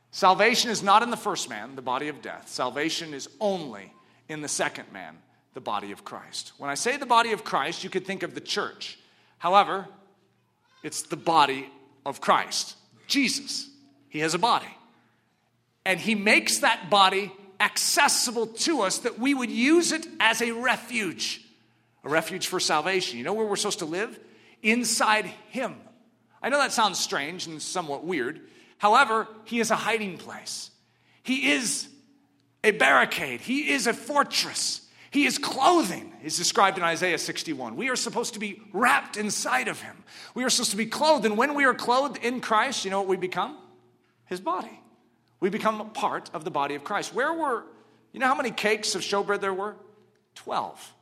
[0.10, 2.50] Salvation is not in the first man, the body of death.
[2.50, 3.94] Salvation is only
[4.28, 5.16] in the second man,
[5.54, 6.54] the body of Christ.
[6.58, 9.00] When I say the body of Christ, you could think of the church.
[9.38, 9.88] However,
[10.84, 11.70] it's the body
[12.06, 12.76] of Christ,
[13.08, 13.70] Jesus.
[14.10, 14.68] He has a body.
[15.86, 20.52] And he makes that body accessible to us that we would use it as a
[20.52, 21.42] refuge,
[22.04, 23.18] a refuge for salvation.
[23.18, 24.20] You know where we're supposed to live?
[24.62, 25.76] Inside him.
[26.42, 28.42] I know that sounds strange and somewhat weird.
[28.78, 30.72] However, he is a hiding place.
[31.24, 31.88] He is
[32.64, 33.42] a barricade.
[33.42, 34.82] He is a fortress.
[35.12, 37.76] He is clothing, is described in Isaiah 61.
[37.76, 40.04] We are supposed to be wrapped inside of him.
[40.36, 41.26] We are supposed to be clothed.
[41.26, 43.58] And when we are clothed in Christ, you know what we become?
[44.26, 44.80] His body.
[45.40, 47.14] We become a part of the body of Christ.
[47.14, 47.64] Where were,
[48.12, 49.76] you know how many cakes of showbread there were?
[50.36, 50.94] 12.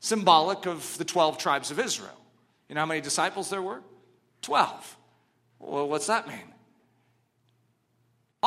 [0.00, 2.18] Symbolic of the 12 tribes of Israel.
[2.68, 3.82] You know how many disciples there were?
[4.42, 4.96] 12.
[5.60, 6.52] Well, what's that mean?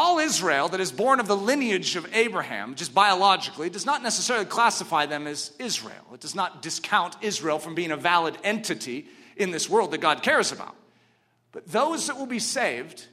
[0.02, 4.46] All Israel that is born of the lineage of Abraham, just biologically, does not necessarily
[4.46, 6.06] classify them as Israel.
[6.14, 10.24] It does not discount Israel from being a valid entity in this world that God
[10.24, 10.74] cares about.
[11.52, 13.08] But those that will be saved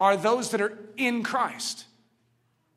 [0.00, 1.84] are those that are in Christ.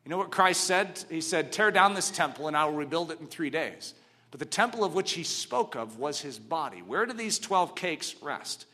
[0.03, 1.01] You know what Christ said?
[1.09, 3.93] He said, Tear down this temple and I will rebuild it in three days.
[4.29, 6.81] But the temple of which he spoke of was his body.
[6.81, 8.65] Where do these 12 cakes rest?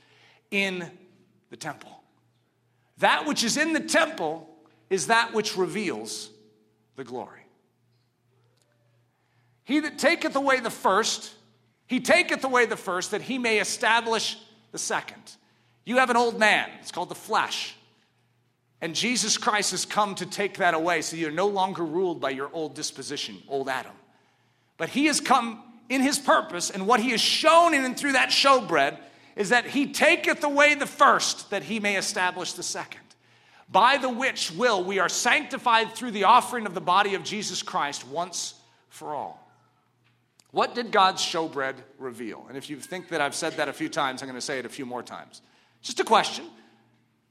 [0.49, 0.89] In
[1.51, 2.01] the temple.
[2.97, 4.49] That which is in the temple
[4.93, 6.29] is that which reveals
[6.97, 7.41] the glory.
[9.63, 11.33] He that taketh away the first,
[11.87, 14.37] he taketh away the first that he may establish
[14.71, 15.23] the second.
[15.83, 17.75] You have an old man, it's called the flesh.
[18.81, 22.29] And Jesus Christ has come to take that away so you're no longer ruled by
[22.29, 23.95] your old disposition, old Adam.
[24.77, 28.11] But he has come in his purpose, and what he has shown in and through
[28.11, 28.99] that showbread
[29.35, 33.01] is that he taketh away the first that he may establish the second
[33.73, 37.63] by the which will we are sanctified through the offering of the body of Jesus
[37.63, 38.53] Christ once
[38.87, 39.39] for all.
[40.51, 42.45] What did God's showbread reveal?
[42.47, 44.59] And if you think that I've said that a few times, I'm going to say
[44.59, 45.41] it a few more times.
[45.81, 46.45] Just a question.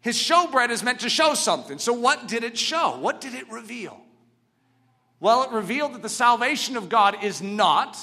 [0.01, 1.79] His showbread is meant to show something.
[1.79, 2.99] So, what did it show?
[2.99, 4.01] What did it reveal?
[5.21, 7.97] Well, it revealed that the salvation of God is not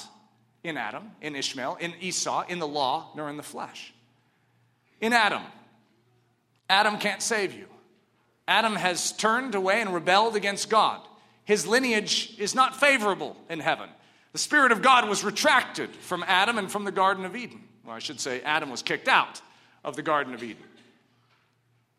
[0.64, 3.92] in Adam, in Ishmael, in Esau, in the law, nor in the flesh.
[5.02, 5.42] In Adam,
[6.70, 7.66] Adam can't save you.
[8.50, 11.00] Adam has turned away and rebelled against God.
[11.44, 13.88] His lineage is not favorable in heaven.
[14.32, 17.62] The Spirit of God was retracted from Adam and from the Garden of Eden.
[17.84, 19.40] Well, I should say, Adam was kicked out
[19.84, 20.64] of the Garden of Eden.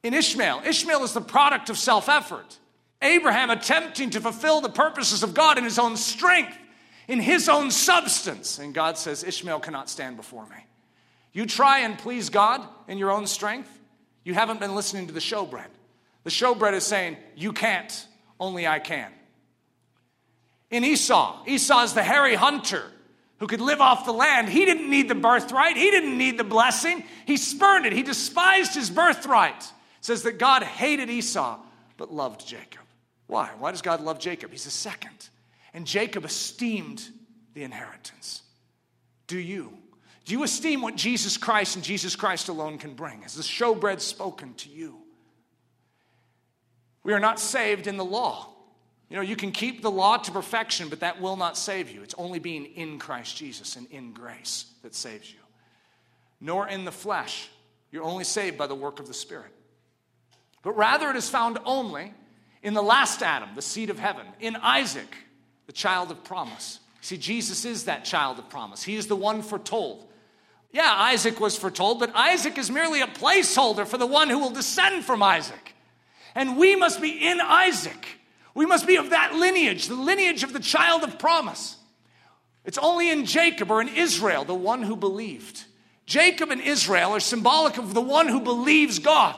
[0.04, 0.64] in Ishmael.
[0.66, 2.58] Ishmael is the product of self effort.
[3.02, 6.58] Abraham attempting to fulfill the purposes of God in his own strength,
[7.08, 8.60] in his own substance.
[8.60, 10.58] And God says, Ishmael cannot stand before me.
[11.32, 13.70] You try and please God in your own strength,
[14.26, 15.68] you haven't been listening to the showbread.
[16.24, 18.08] The showbread is saying, You can't,
[18.40, 19.12] only I can.
[20.70, 22.84] In Esau, Esau is the hairy hunter
[23.40, 24.48] who could live off the land.
[24.50, 27.04] He didn't need the birthright, he didn't need the blessing.
[27.26, 29.64] He spurned it, he despised his birthright.
[29.64, 31.60] It says that God hated Esau
[31.98, 32.82] but loved Jacob.
[33.28, 33.50] Why?
[33.60, 34.52] Why does God love Jacob?
[34.52, 35.30] He's the second.
[35.74, 37.04] And Jacob esteemed
[37.54, 38.44] the inheritance.
[39.28, 39.78] Do you?
[40.26, 43.22] Do you esteem what Jesus Christ and Jesus Christ alone can bring?
[43.22, 45.01] Has the showbread spoken to you?
[47.04, 48.48] We are not saved in the law.
[49.10, 52.02] You know, you can keep the law to perfection, but that will not save you.
[52.02, 55.40] It's only being in Christ Jesus and in grace that saves you.
[56.40, 57.50] Nor in the flesh.
[57.92, 59.52] You're only saved by the work of the Spirit.
[60.64, 62.14] But rather, it is found only
[62.64, 65.14] in the last Adam, the seed of heaven, in Isaac,
[65.66, 66.80] the child of promise.
[67.02, 68.84] See, Jesus is that child of promise.
[68.84, 70.08] He is the one foretold.
[70.72, 74.52] Yeah, Isaac was foretold, but Isaac is merely a placeholder for the one who will
[74.52, 75.76] descend from Isaac.
[76.36, 78.08] And we must be in Isaac.
[78.54, 81.78] We must be of that lineage, the lineage of the child of promise.
[82.65, 85.63] It's only in Jacob or in Israel, the one who believed.
[86.06, 89.36] Jacob and Israel are symbolic of the one who believes God,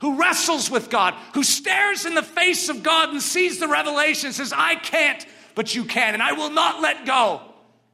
[0.00, 4.26] who wrestles with God, who stares in the face of God and sees the revelation
[4.26, 5.24] and says, I can't,
[5.54, 7.42] but you can, and I will not let go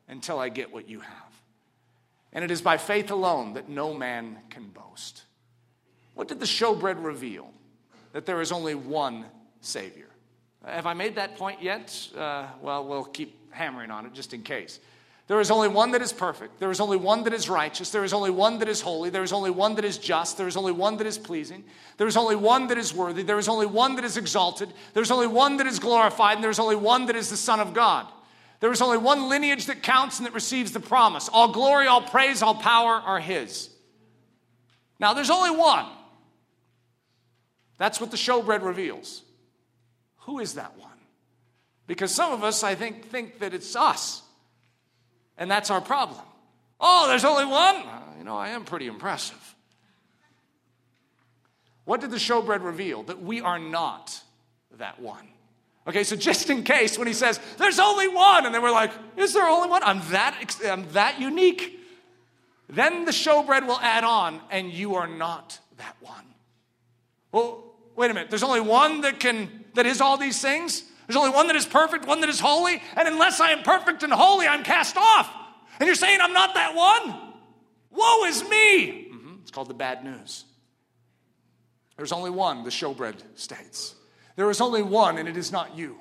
[0.09, 1.13] until I get what you have.
[2.33, 5.23] And it is by faith alone that no man can boast.
[6.15, 7.51] What did the showbread reveal?
[8.15, 9.25] That there is only one
[9.61, 10.07] Savior.
[10.65, 12.09] Have I made that point yet?
[12.17, 14.79] Uh, well, we'll keep hammering on it just in case.
[15.27, 16.61] There is only one that is perfect.
[16.61, 17.91] There is only one that is righteous.
[17.91, 19.11] There is only one that is holy.
[19.11, 20.39] There is only one that is just.
[20.39, 21.65] There is only one that is pleasing.
[21.97, 23.25] There is only one that is worthy.
[23.25, 24.69] There is only one that is exalted.
[24.93, 26.37] There is only one that is glorified.
[26.37, 28.07] And there is only one that is the Son of God.
[28.61, 31.29] There is only one lineage that counts and that receives the promise.
[31.33, 33.71] All glory, all praise, all power are His.
[35.01, 35.87] Now, there's only one.
[37.79, 39.23] That's what the showbread reveals.
[40.21, 40.91] Who is that one?
[41.87, 44.23] Because some of us, I think, think that it's us.
[45.37, 46.23] And that's our problem.
[46.81, 47.77] Oh, there's only one?
[47.77, 49.55] Uh, you know, I am pretty impressive.
[51.85, 53.03] What did the showbread reveal?
[53.03, 54.19] That we are not
[54.79, 55.29] that one.
[55.87, 58.91] Okay, so just in case when he says, there's only one, and then we're like,
[59.19, 59.83] is there only one?
[59.83, 61.79] I'm that, I'm that unique.
[62.71, 66.25] Then the showbread will add on, and you are not that one.
[67.35, 67.65] Well,
[67.97, 68.31] wait a minute.
[68.31, 70.85] There's only one that can, that is all these things?
[71.09, 74.05] There's only one that is perfect, one that is holy, and unless I am perfect
[74.05, 75.29] and holy, I'm cast off.
[75.81, 77.33] And you're saying I'm not that one?
[77.91, 79.09] Woe is me!
[79.13, 79.35] Mm-hmm.
[79.43, 80.45] It's called the bad news.
[81.97, 83.97] There's only one, the showbread states.
[84.37, 85.99] There is only one, and it is not you.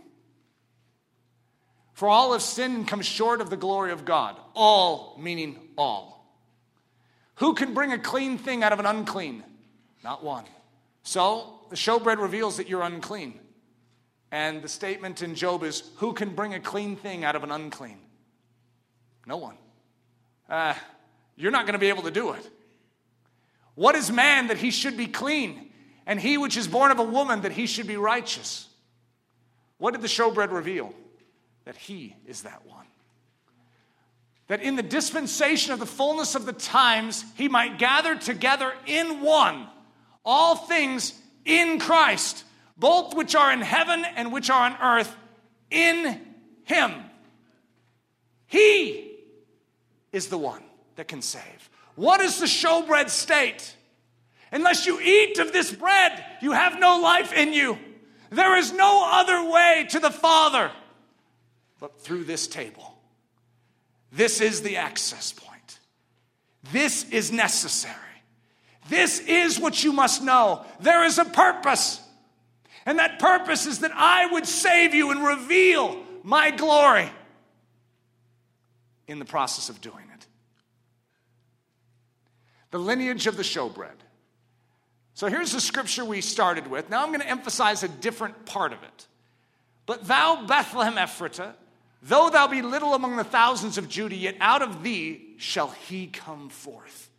[1.93, 4.39] For all of sin comes short of the glory of God.
[4.53, 6.31] All, meaning all.
[7.37, 9.43] Who can bring a clean thing out of an unclean?
[10.03, 10.43] Not one.
[11.03, 13.39] So, the showbread reveals that you're unclean.
[14.31, 17.51] And the statement in Job is Who can bring a clean thing out of an
[17.51, 17.99] unclean?
[19.25, 19.57] No one.
[20.49, 20.73] Uh,
[21.35, 22.49] you're not going to be able to do it.
[23.75, 25.71] What is man that he should be clean?
[26.05, 28.67] and he which is born of a woman that he should be righteous.
[29.77, 30.93] What did the showbread reveal?
[31.65, 32.85] That he is that one.
[34.47, 39.21] That in the dispensation of the fullness of the times, he might gather together in
[39.21, 39.67] one
[40.25, 41.13] all things
[41.45, 42.43] in Christ,
[42.77, 45.15] both which are in heaven and which are on earth,
[45.69, 46.21] in
[46.63, 46.93] him.
[48.47, 49.11] He
[50.11, 50.63] is the one
[50.95, 51.69] that can save.
[51.95, 53.75] What is the showbread state?
[54.51, 57.77] Unless you eat of this bread, you have no life in you.
[58.29, 60.71] There is no other way to the Father
[61.79, 62.97] but through this table.
[64.11, 65.79] This is the access point.
[66.71, 67.97] This is necessary.
[68.89, 70.65] This is what you must know.
[70.79, 72.01] There is a purpose.
[72.85, 77.09] And that purpose is that I would save you and reveal my glory
[79.07, 80.27] in the process of doing it.
[82.71, 83.91] The lineage of the showbread.
[85.13, 86.89] So here's the scripture we started with.
[86.89, 89.07] Now I'm going to emphasize a different part of it.
[89.85, 91.53] But thou, Bethlehem Ephratah,
[92.01, 96.07] though thou be little among the thousands of Judah, yet out of thee shall he
[96.07, 97.09] come forth.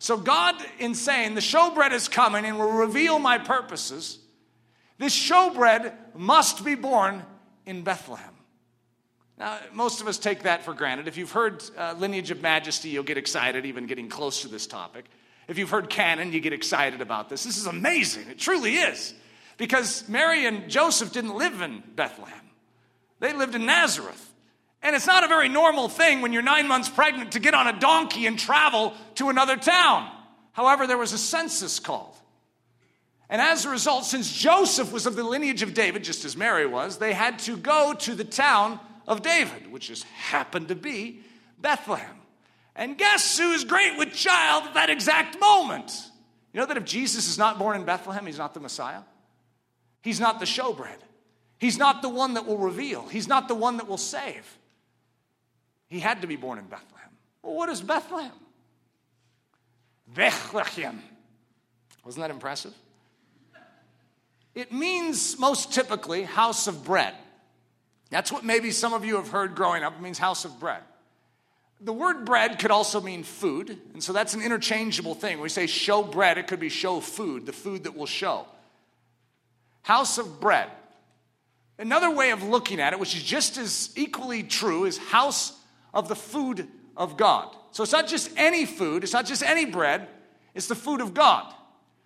[0.00, 4.18] So, God, in saying, the showbread is coming and will reveal my purposes,
[4.96, 7.22] this showbread must be born
[7.66, 8.34] in Bethlehem.
[9.38, 11.06] Now, most of us take that for granted.
[11.06, 14.66] If you've heard uh, Lineage of Majesty, you'll get excited even getting close to this
[14.66, 15.04] topic.
[15.48, 17.44] If you've heard canon, you get excited about this.
[17.44, 18.30] This is amazing.
[18.30, 19.12] It truly is.
[19.58, 22.40] Because Mary and Joseph didn't live in Bethlehem,
[23.18, 24.29] they lived in Nazareth.
[24.82, 27.66] And it's not a very normal thing when you're nine months pregnant to get on
[27.66, 30.10] a donkey and travel to another town.
[30.52, 32.16] However, there was a census called.
[33.28, 36.66] And as a result, since Joseph was of the lineage of David, just as Mary
[36.66, 41.20] was, they had to go to the town of David, which just happened to be
[41.58, 42.16] Bethlehem.
[42.74, 45.92] And guess who's great with child at that exact moment?
[46.52, 49.02] You know that if Jesus is not born in Bethlehem, he's not the Messiah?
[50.02, 50.98] He's not the showbread.
[51.58, 53.06] He's not the one that will reveal.
[53.06, 54.58] He's not the one that will save.
[55.90, 57.10] He had to be born in Bethlehem.
[57.42, 58.32] Well, what is Bethlehem?
[60.06, 61.02] Bethlehem.
[62.04, 62.74] Wasn't that impressive?
[64.54, 67.14] It means most typically house of bread.
[68.08, 69.94] That's what maybe some of you have heard growing up.
[69.96, 70.82] It means house of bread.
[71.80, 75.36] The word bread could also mean food, and so that's an interchangeable thing.
[75.36, 78.46] When we say show bread, it could be show food, the food that will show.
[79.82, 80.68] House of bread.
[81.78, 85.58] Another way of looking at it, which is just as equally true, is house
[85.92, 87.56] of the food of God.
[87.72, 90.08] So it's not just any food, it's not just any bread,
[90.54, 91.52] it's the food of God.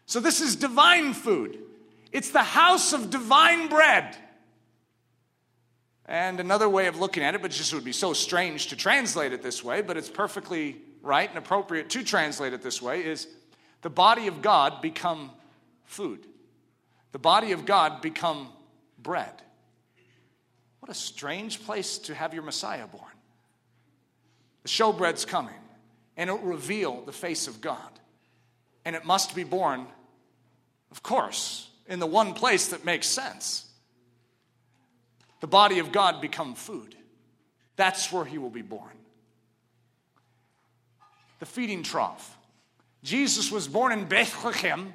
[0.07, 1.59] So this is divine food.
[2.12, 4.16] It's the house of divine bread.
[6.07, 8.76] And another way of looking at it, but it just would be so strange to
[8.76, 13.05] translate it this way, but it's perfectly right and appropriate to translate it this way,
[13.05, 13.26] is
[13.82, 15.30] the body of God become
[15.85, 16.26] food.
[17.12, 18.49] The body of God become
[18.99, 19.43] bread.
[20.80, 23.14] What a strange place to have your Messiah born.
[24.65, 25.55] The showbread's coming,
[26.17, 27.79] and it will reveal the face of God.
[28.85, 29.87] And it must be born,
[30.91, 33.67] of course, in the one place that makes sense.
[35.41, 36.97] The body of God become food.
[37.77, 38.93] That's where he will be born.
[41.41, 42.37] The feeding trough.
[43.03, 44.95] Jesus was born in Bethlehem.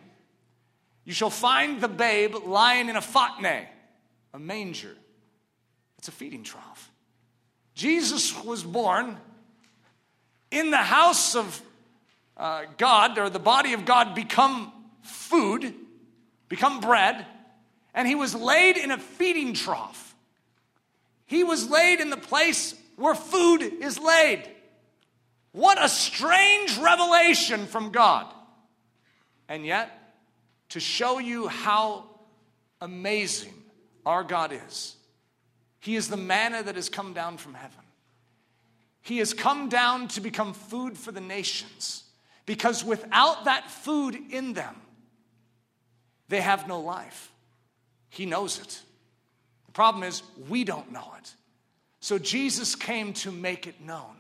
[1.06, 3.68] You shall find the babe lying in a phatne,
[4.34, 4.96] a manger.
[6.00, 6.92] It's a feeding trough.
[7.76, 9.18] Jesus was born
[10.52, 11.62] in the house of
[12.38, 14.72] uh, God, or the body of God, become
[15.02, 15.74] food,
[16.47, 17.26] become bread,
[17.93, 20.16] and he was laid in a feeding trough.
[21.26, 24.50] He was laid in the place where food is laid.
[25.52, 28.26] What a strange revelation from God.
[29.47, 29.91] And yet,
[30.70, 32.06] to show you how
[32.82, 33.54] amazing
[34.06, 34.95] our God is,
[35.80, 37.84] He is the manna that has come down from heaven.
[39.10, 42.03] He has come down to become food for the nations
[42.45, 44.76] because without that food in them,
[46.28, 47.32] they have no life.
[48.12, 48.80] He knows it.
[49.66, 51.34] The problem is, we don't know it.
[52.01, 54.16] So Jesus came to make it known,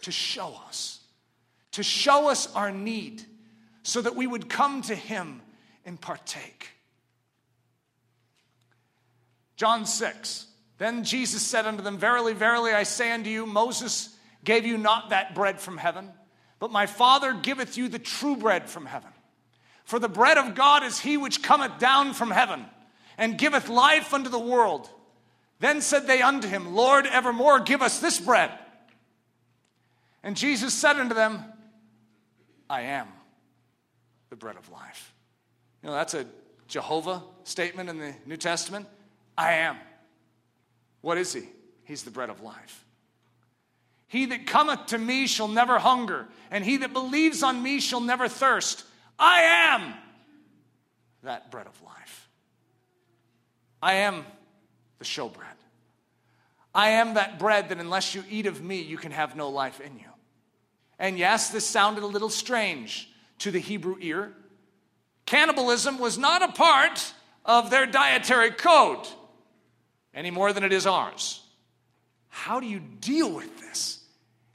[0.00, 1.00] to show us,
[1.72, 3.22] to show us our need,
[3.82, 5.42] so that we would come to Him
[5.84, 6.70] and partake.
[9.56, 10.46] John 6.
[10.78, 14.13] Then Jesus said unto them, Verily, verily, I say unto you, Moses
[14.44, 16.10] gave you not that bread from heaven,
[16.58, 19.10] but my Father giveth you the true bread from heaven.
[19.84, 22.64] For the bread of God is he which cometh down from heaven,
[23.18, 24.88] and giveth life unto the world.
[25.60, 28.50] Then said they unto him, Lord, evermore give us this bread.
[30.22, 31.44] And Jesus said unto them,
[32.68, 33.08] I am
[34.30, 35.12] the bread of life.
[35.82, 36.26] You know, that's a
[36.66, 38.86] Jehovah statement in the New Testament.
[39.36, 39.76] I am.
[41.02, 41.42] What is he?
[41.84, 42.83] He's the bread of life.
[44.14, 48.00] He that cometh to me shall never hunger, and he that believes on me shall
[48.00, 48.84] never thirst.
[49.18, 49.92] I am
[51.24, 52.28] that bread of life.
[53.82, 54.24] I am
[55.00, 55.56] the showbread.
[56.72, 59.80] I am that bread that unless you eat of me, you can have no life
[59.80, 60.12] in you.
[60.96, 63.10] And yes, this sounded a little strange
[63.40, 64.32] to the Hebrew ear.
[65.26, 67.12] Cannibalism was not a part
[67.44, 69.08] of their dietary code
[70.14, 71.40] any more than it is ours.
[72.28, 74.02] How do you deal with this?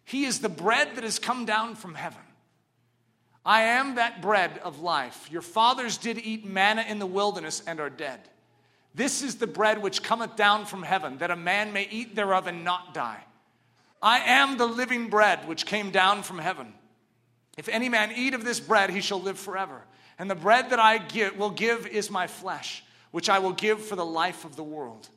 [0.09, 2.23] He is the bread that has come down from heaven.
[3.45, 5.29] I am that bread of life.
[5.31, 8.19] Your fathers did eat manna in the wilderness and are dead.
[8.95, 12.47] This is the bread which cometh down from heaven, that a man may eat thereof
[12.47, 13.23] and not die.
[14.01, 16.73] I am the living bread which came down from heaven.
[17.55, 19.83] If any man eat of this bread, he shall live forever.
[20.17, 23.79] And the bread that I give, will give is my flesh, which I will give
[23.79, 25.07] for the life of the world.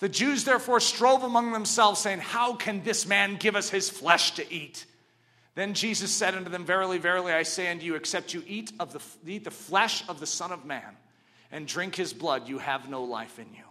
[0.00, 4.32] The Jews therefore strove among themselves, saying, How can this man give us his flesh
[4.32, 4.86] to eat?
[5.54, 8.92] Then Jesus said unto them, Verily, verily, I say unto you, except you eat, of
[8.92, 10.96] the, eat the flesh of the Son of Man
[11.52, 13.64] and drink his blood, you have no life in you.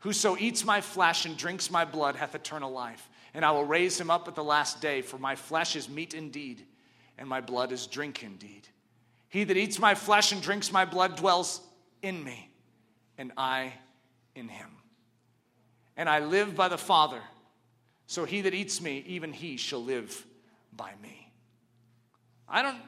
[0.00, 4.00] Whoso eats my flesh and drinks my blood hath eternal life, and I will raise
[4.00, 6.62] him up at the last day, for my flesh is meat indeed,
[7.18, 8.68] and my blood is drink indeed.
[9.28, 11.60] He that eats my flesh and drinks my blood dwells
[12.02, 12.50] in me,
[13.18, 13.72] and I
[14.34, 14.75] in him.
[15.96, 17.20] And I live by the Father,
[18.06, 20.26] so he that eats me, even he shall live
[20.76, 21.30] by me.
[22.48, 22.78] I don't,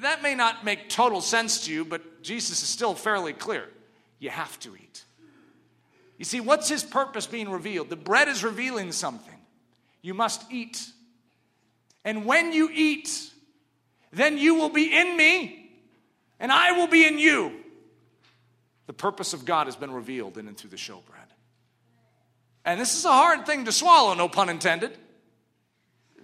[0.00, 3.68] that may not make total sense to you, but Jesus is still fairly clear.
[4.18, 5.04] You have to eat.
[6.18, 7.88] You see, what's his purpose being revealed?
[7.90, 9.38] The bread is revealing something.
[10.02, 10.84] You must eat.
[12.04, 13.30] And when you eat,
[14.12, 15.70] then you will be in me,
[16.40, 17.52] and I will be in you.
[18.86, 21.15] The purpose of God has been revealed in and through the showbread.
[22.66, 24.98] And this is a hard thing to swallow, no pun intended.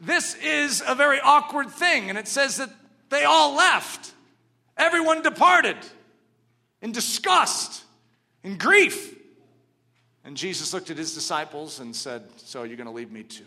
[0.01, 2.69] This is a very awkward thing, and it says that
[3.11, 4.13] they all left.
[4.77, 5.77] Everyone departed
[6.83, 7.85] in disgust,
[8.43, 9.17] in grief.
[10.25, 13.45] And Jesus looked at his disciples and said, So you're going to leave me too?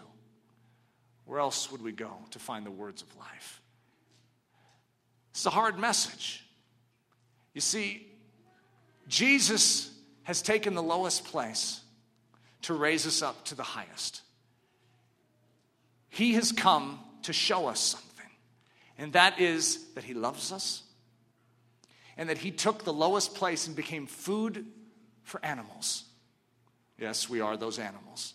[1.25, 3.61] Where else would we go to find the words of life?
[5.31, 6.45] It's a hard message.
[7.53, 8.07] You see,
[9.09, 9.91] Jesus
[10.23, 11.81] has taken the lowest place
[12.66, 14.22] to raise us up to the highest.
[16.09, 18.30] He has come to show us something,
[18.97, 20.82] and that is that He loves us
[22.18, 24.66] and that He took the lowest place and became food
[25.22, 26.05] for animals.
[26.97, 28.34] Yes, we are those animals.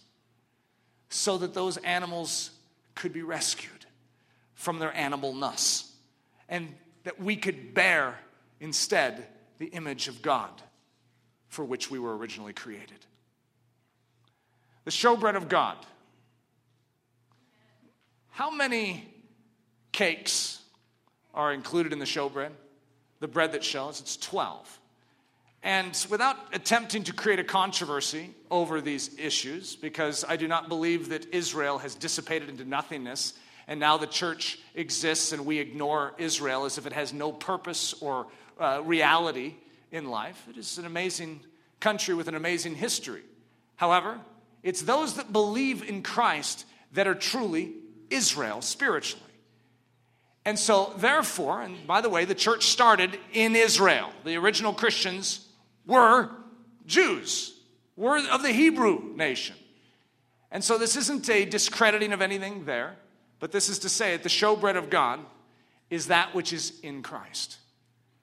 [1.09, 2.51] So that those animals
[2.95, 3.87] could be rescued
[4.55, 5.91] from their animalness
[6.49, 6.73] and
[7.03, 8.19] that we could bear
[8.61, 9.27] instead
[9.59, 10.51] the image of God
[11.49, 13.07] for which we were originally created.
[14.85, 15.77] The showbread of God.
[18.31, 19.13] How many
[19.93, 20.63] cakes
[21.35, 22.51] are included in the showbread?
[23.21, 24.81] The bread that shows, it's 12.
[25.63, 31.11] And without attempting to create a controversy over these issues, because I do not believe
[31.11, 33.35] that Israel has dissipated into nothingness
[33.71, 37.95] and now the church exists and we ignore Israel as if it has no purpose
[38.01, 38.27] or
[38.59, 39.55] uh, reality
[39.93, 40.45] in life.
[40.51, 41.39] It is an amazing
[41.79, 43.23] country with an amazing history.
[43.77, 44.19] However,
[44.63, 47.73] it's those that believe in Christ that are truly
[48.11, 49.25] Israel spiritually.
[50.45, 54.11] And so, therefore, and by the way, the church started in Israel.
[54.25, 55.47] The original Christians
[55.87, 56.31] were
[56.87, 57.55] Jews,
[57.97, 59.57] were of the Hebrew nation.
[60.51, 62.97] And so, this isn't a discrediting of anything there,
[63.39, 65.21] but this is to say that the showbread of God
[65.91, 67.59] is that which is in Christ.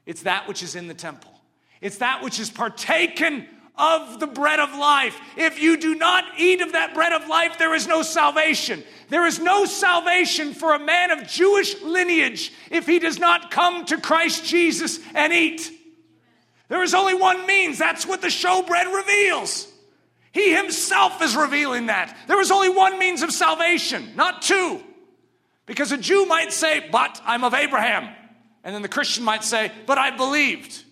[0.05, 1.33] It's that which is in the temple.
[1.81, 3.47] It's that which is partaken
[3.77, 5.19] of the bread of life.
[5.35, 8.83] If you do not eat of that bread of life, there is no salvation.
[9.09, 13.85] There is no salvation for a man of Jewish lineage if he does not come
[13.85, 15.71] to Christ Jesus and eat.
[16.67, 17.77] There is only one means.
[17.77, 19.67] That's what the showbread reveals.
[20.31, 22.15] He himself is revealing that.
[22.27, 24.81] There is only one means of salvation, not two.
[25.65, 28.13] Because a Jew might say, But I'm of Abraham.
[28.63, 30.83] And then the Christian might say, But I believed.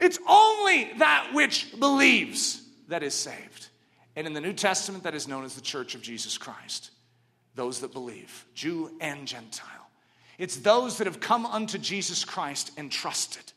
[0.00, 3.68] It's only that which believes that is saved.
[4.14, 6.90] And in the New Testament, that is known as the Church of Jesus Christ.
[7.54, 9.70] Those that believe, Jew and Gentile.
[10.38, 13.52] It's those that have come unto Jesus Christ and trusted.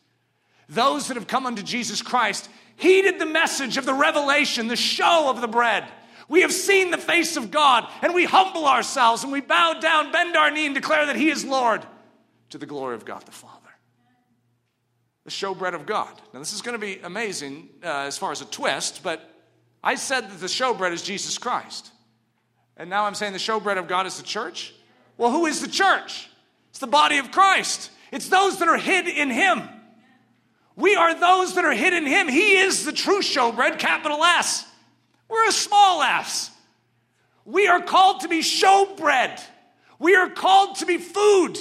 [0.69, 5.29] Those that have come unto Jesus Christ heeded the message of the revelation, the show
[5.29, 5.85] of the bread.
[6.29, 10.11] We have seen the face of God, and we humble ourselves and we bow down,
[10.11, 11.85] bend our knee, and declare that He is Lord
[12.51, 13.58] to the glory of God the Father.
[15.25, 16.09] The showbread of God.
[16.33, 19.21] Now, this is going to be amazing uh, as far as a twist, but
[19.83, 21.91] I said that the showbread is Jesus Christ.
[22.77, 24.73] And now I'm saying the showbread of God is the church.
[25.17, 26.29] Well, who is the church?
[26.69, 29.67] It's the body of Christ, it's those that are hid in Him.
[30.75, 32.29] We are those that are hid in Him.
[32.29, 34.65] He is the true showbread, capital S.
[35.27, 36.51] We're a small s.
[37.45, 39.41] We are called to be showbread.
[39.99, 41.57] We are called to be food.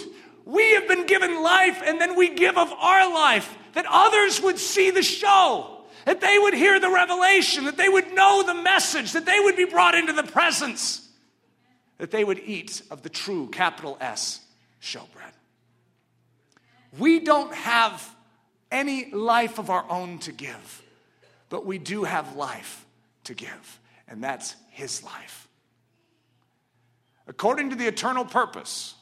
[1.09, 5.81] Given life and then we give of our life that others would see the show,
[6.05, 9.57] that they would hear the revelation, that they would know the message, that they would
[9.57, 11.09] be brought into the presence,
[11.97, 14.41] that they would eat of the true capital S
[14.83, 15.33] showbread.
[16.99, 18.15] We don't have
[18.71, 20.83] any life of our own to give,
[21.49, 22.85] but we do have life
[23.25, 25.49] to give, and that's his life.
[27.27, 28.95] According to the eternal purpose,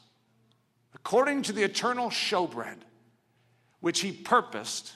[1.07, 2.75] according to the eternal showbread,
[3.79, 4.91] which he purposed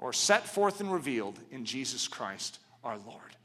[0.00, 3.36] or set forth and revealed in Jesus Christ our Lord.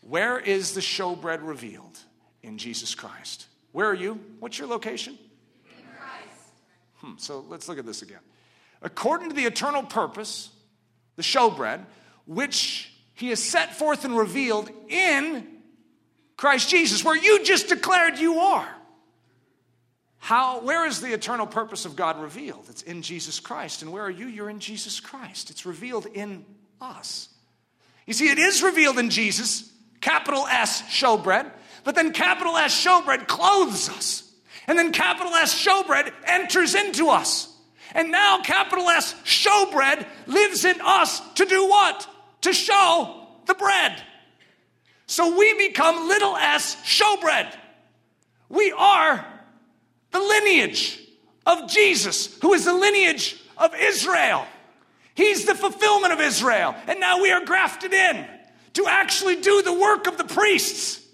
[0.00, 1.96] Where is the showbread revealed?
[2.42, 3.46] In Jesus Christ.
[3.70, 4.18] Where are you?
[4.40, 5.16] What's your location?
[5.64, 6.50] In Christ.
[6.96, 8.18] Hmm, so let's look at this again.
[8.82, 10.50] According to the eternal purpose,
[11.14, 11.84] the showbread,
[12.26, 15.46] which he has set forth and revealed in
[16.36, 18.68] Christ Jesus, where you just declared you are.
[20.24, 22.64] How, where is the eternal purpose of God revealed?
[22.70, 23.82] It's in Jesus Christ.
[23.82, 24.26] And where are you?
[24.26, 25.50] You're in Jesus Christ.
[25.50, 26.46] It's revealed in
[26.80, 27.28] us.
[28.06, 29.70] You see, it is revealed in Jesus,
[30.00, 31.50] capital S, showbread,
[31.84, 34.32] but then capital S, showbread clothes us.
[34.66, 37.54] And then capital S, showbread enters into us.
[37.92, 42.08] And now capital S, showbread lives in us to do what?
[42.40, 44.02] To show the bread.
[45.06, 47.54] So we become little s, showbread.
[48.48, 49.33] We are
[50.14, 51.00] the lineage
[51.44, 54.46] of Jesus, who is the lineage of Israel.
[55.14, 56.74] He's the fulfillment of Israel.
[56.86, 58.24] And now we are grafted in
[58.74, 61.04] to actually do the work of the priests,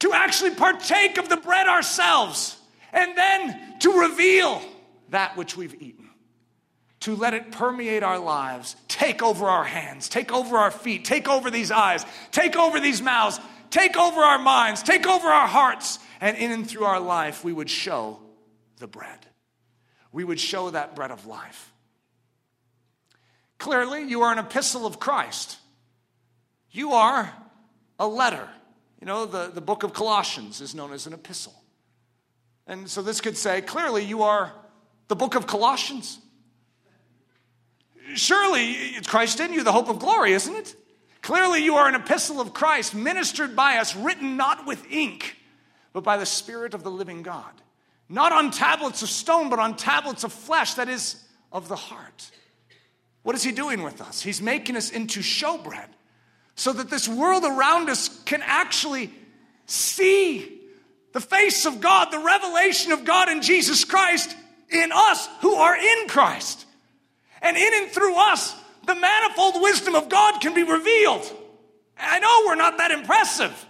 [0.00, 2.58] to actually partake of the bread ourselves,
[2.92, 4.60] and then to reveal
[5.10, 6.10] that which we've eaten,
[7.00, 11.28] to let it permeate our lives, take over our hands, take over our feet, take
[11.28, 13.38] over these eyes, take over these mouths,
[13.70, 17.52] take over our minds, take over our hearts, and in and through our life, we
[17.52, 18.18] would show
[18.78, 19.18] the bread.
[20.12, 21.72] We would show that bread of life.
[23.58, 25.58] Clearly, you are an epistle of Christ.
[26.70, 27.32] You are
[27.98, 28.48] a letter.
[29.00, 31.54] You know, the, the book of Colossians is known as an epistle.
[32.66, 34.52] And so this could say, clearly, you are
[35.08, 36.18] the book of Colossians.
[38.14, 40.76] Surely, it's Christ in you, the hope of glory, isn't it?
[41.22, 45.36] Clearly, you are an epistle of Christ, ministered by us, written not with ink
[45.96, 47.50] but by the Spirit of the living God.
[48.10, 52.30] Not on tablets of stone, but on tablets of flesh, that is, of the heart.
[53.22, 54.20] What is He doing with us?
[54.20, 55.88] He's making us into showbread
[56.54, 59.10] so that this world around us can actually
[59.64, 60.60] see
[61.12, 64.36] the face of God, the revelation of God in Jesus Christ
[64.68, 66.66] in us who are in Christ.
[67.40, 68.54] And in and through us,
[68.86, 71.24] the manifold wisdom of God can be revealed.
[71.98, 73.65] I know we're not that impressive.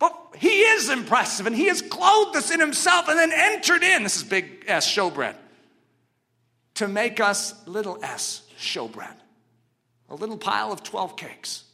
[0.00, 4.02] But he is impressive and he has clothed us in himself and then entered in.
[4.02, 5.36] This is big S, showbread.
[6.76, 9.14] To make us little s, showbread.
[10.08, 11.64] A little pile of 12 cakes.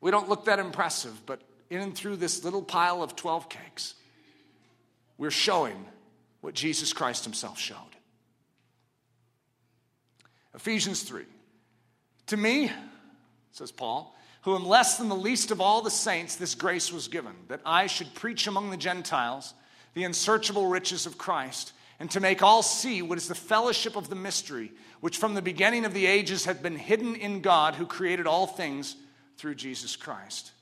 [0.00, 1.40] We don't look that impressive, but
[1.70, 3.94] in and through this little pile of 12 cakes,
[5.16, 5.86] we're showing
[6.40, 7.78] what Jesus Christ himself showed.
[10.54, 11.24] Ephesians 3.
[12.26, 12.72] To me,
[13.52, 14.16] says Paul,
[14.46, 17.60] who am less than the least of all the saints, this grace was given, that
[17.66, 19.52] I should preach among the Gentiles
[19.94, 24.08] the unsearchable riches of Christ, and to make all see what is the fellowship of
[24.08, 24.70] the mystery,
[25.00, 28.46] which from the beginning of the ages had been hidden in God, who created all
[28.46, 28.94] things
[29.36, 30.52] through Jesus Christ.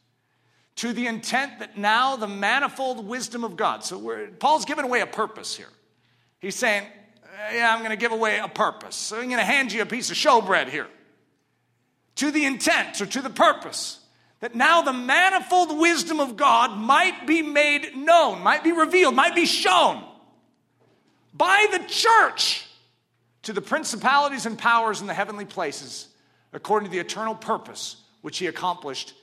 [0.76, 3.84] To the intent that now the manifold wisdom of God.
[3.84, 5.68] So Paul's giving away a purpose here.
[6.40, 6.84] He's saying,
[7.52, 8.96] Yeah, I'm going to give away a purpose.
[8.96, 10.88] So I'm going to hand you a piece of showbread here
[12.16, 14.00] to the intent or to the purpose
[14.40, 19.34] that now the manifold wisdom of God might be made known, might be revealed, might
[19.34, 20.04] be shown
[21.32, 22.66] by the church
[23.42, 26.08] to the principalities and powers in the heavenly places
[26.52, 29.14] according to the eternal purpose which he accomplished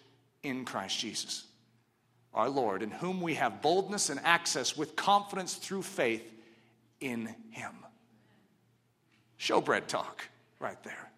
[0.43, 1.45] in Christ Jesus,
[2.33, 6.31] our Lord, in whom we have boldness and access with confidence through faith
[6.99, 7.73] in him.
[9.39, 10.27] Showbread talk
[10.59, 11.11] right there.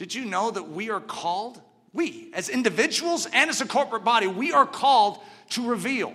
[0.00, 1.60] Did you know that we are called,
[1.92, 5.18] we as individuals and as a corporate body, we are called
[5.50, 6.14] to reveal,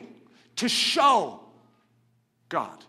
[0.56, 1.40] to show
[2.50, 2.84] God?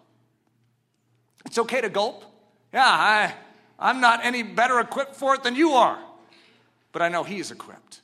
[1.44, 2.24] It's okay to gulp.
[2.72, 3.34] Yeah, I,
[3.78, 5.98] I'm not any better equipped for it than you are,
[6.92, 8.00] but I know He is equipped.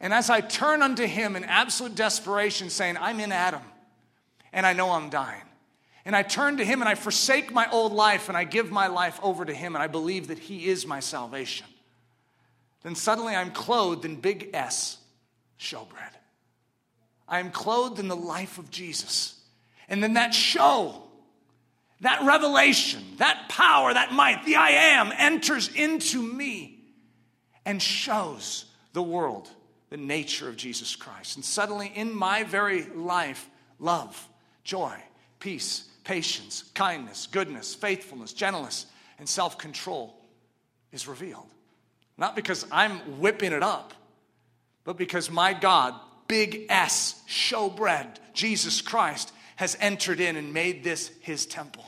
[0.00, 3.60] And as I turn unto Him in absolute desperation, saying, I'm in Adam
[4.50, 5.42] and I know I'm dying.
[6.06, 8.86] And I turn to Him and I forsake my old life and I give my
[8.86, 11.66] life over to Him and I believe that He is my salvation
[12.84, 14.98] then suddenly I'm clothed in big S,
[15.58, 16.12] showbread.
[17.26, 19.40] I am clothed in the life of Jesus.
[19.88, 21.02] And then that show,
[22.02, 26.78] that revelation, that power, that might, the I am enters into me
[27.64, 29.48] and shows the world
[29.88, 31.36] the nature of Jesus Christ.
[31.36, 34.28] And suddenly in my very life, love,
[34.62, 34.94] joy,
[35.40, 38.86] peace, patience, kindness, goodness, faithfulness, gentleness,
[39.18, 40.20] and self control
[40.92, 41.48] is revealed.
[42.16, 43.92] Not because I'm whipping it up,
[44.84, 45.94] but because my God,
[46.28, 51.84] big S, showbread, Jesus Christ, has entered in and made this his temple.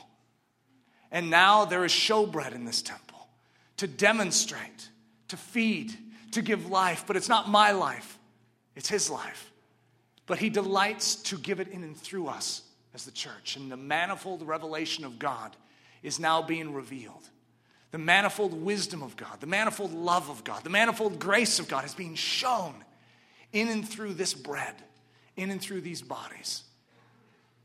[1.11, 3.27] And now there is showbread in this temple
[3.77, 4.89] to demonstrate,
[5.29, 5.95] to feed,
[6.31, 8.17] to give life, but it's not my life,
[8.75, 9.51] it's his life.
[10.25, 12.63] But he delights to give it in and through us
[12.93, 13.55] as the church.
[13.55, 15.55] And the manifold revelation of God
[16.03, 17.29] is now being revealed.
[17.91, 21.85] The manifold wisdom of God, the manifold love of God, the manifold grace of God
[21.85, 22.75] is being shown
[23.53, 24.75] in and through this bread,
[25.37, 26.63] in and through these bodies.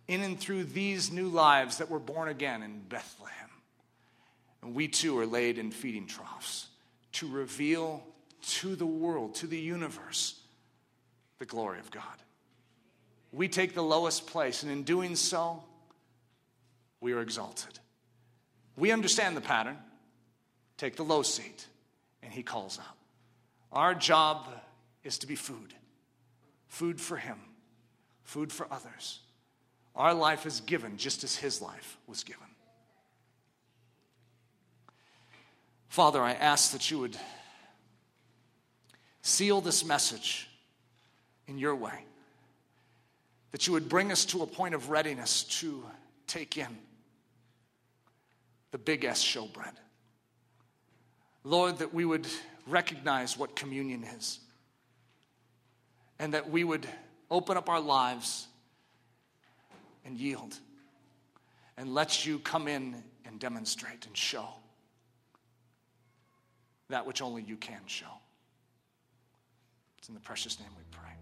[0.09, 3.49] in and through these new lives that were born again in Bethlehem.
[4.63, 6.69] And we too are laid in feeding troughs
[7.13, 8.03] to reveal
[8.43, 10.41] to the world, to the universe,
[11.39, 12.05] the glory of God.
[13.33, 15.63] We take the lowest place, and in doing so,
[17.01, 17.79] we are exalted.
[18.77, 19.79] We understand the pattern.
[20.77, 21.67] Take the low seat,
[22.23, 22.97] and He calls out.
[23.73, 24.49] Our job
[25.05, 25.75] is to be food
[26.69, 27.39] food for Him,
[28.25, 29.21] food for others.
[29.95, 32.47] Our life is given just as His life was given.
[35.89, 37.19] Father, I ask that you would
[39.21, 40.49] seal this message
[41.47, 42.07] in your way,
[43.51, 45.85] that you would bring us to a point of readiness to
[46.27, 46.79] take in
[48.71, 49.75] the big S showbread.
[51.45, 52.27] Lord, that we would
[52.67, 54.39] recognize what communion is
[56.19, 56.87] and that we would
[57.31, 58.47] open up our lives
[60.05, 60.57] and yield
[61.77, 64.49] and let you come in and demonstrate and show
[66.91, 68.07] that which only you can show.
[69.99, 71.22] It's in the precious name we pray.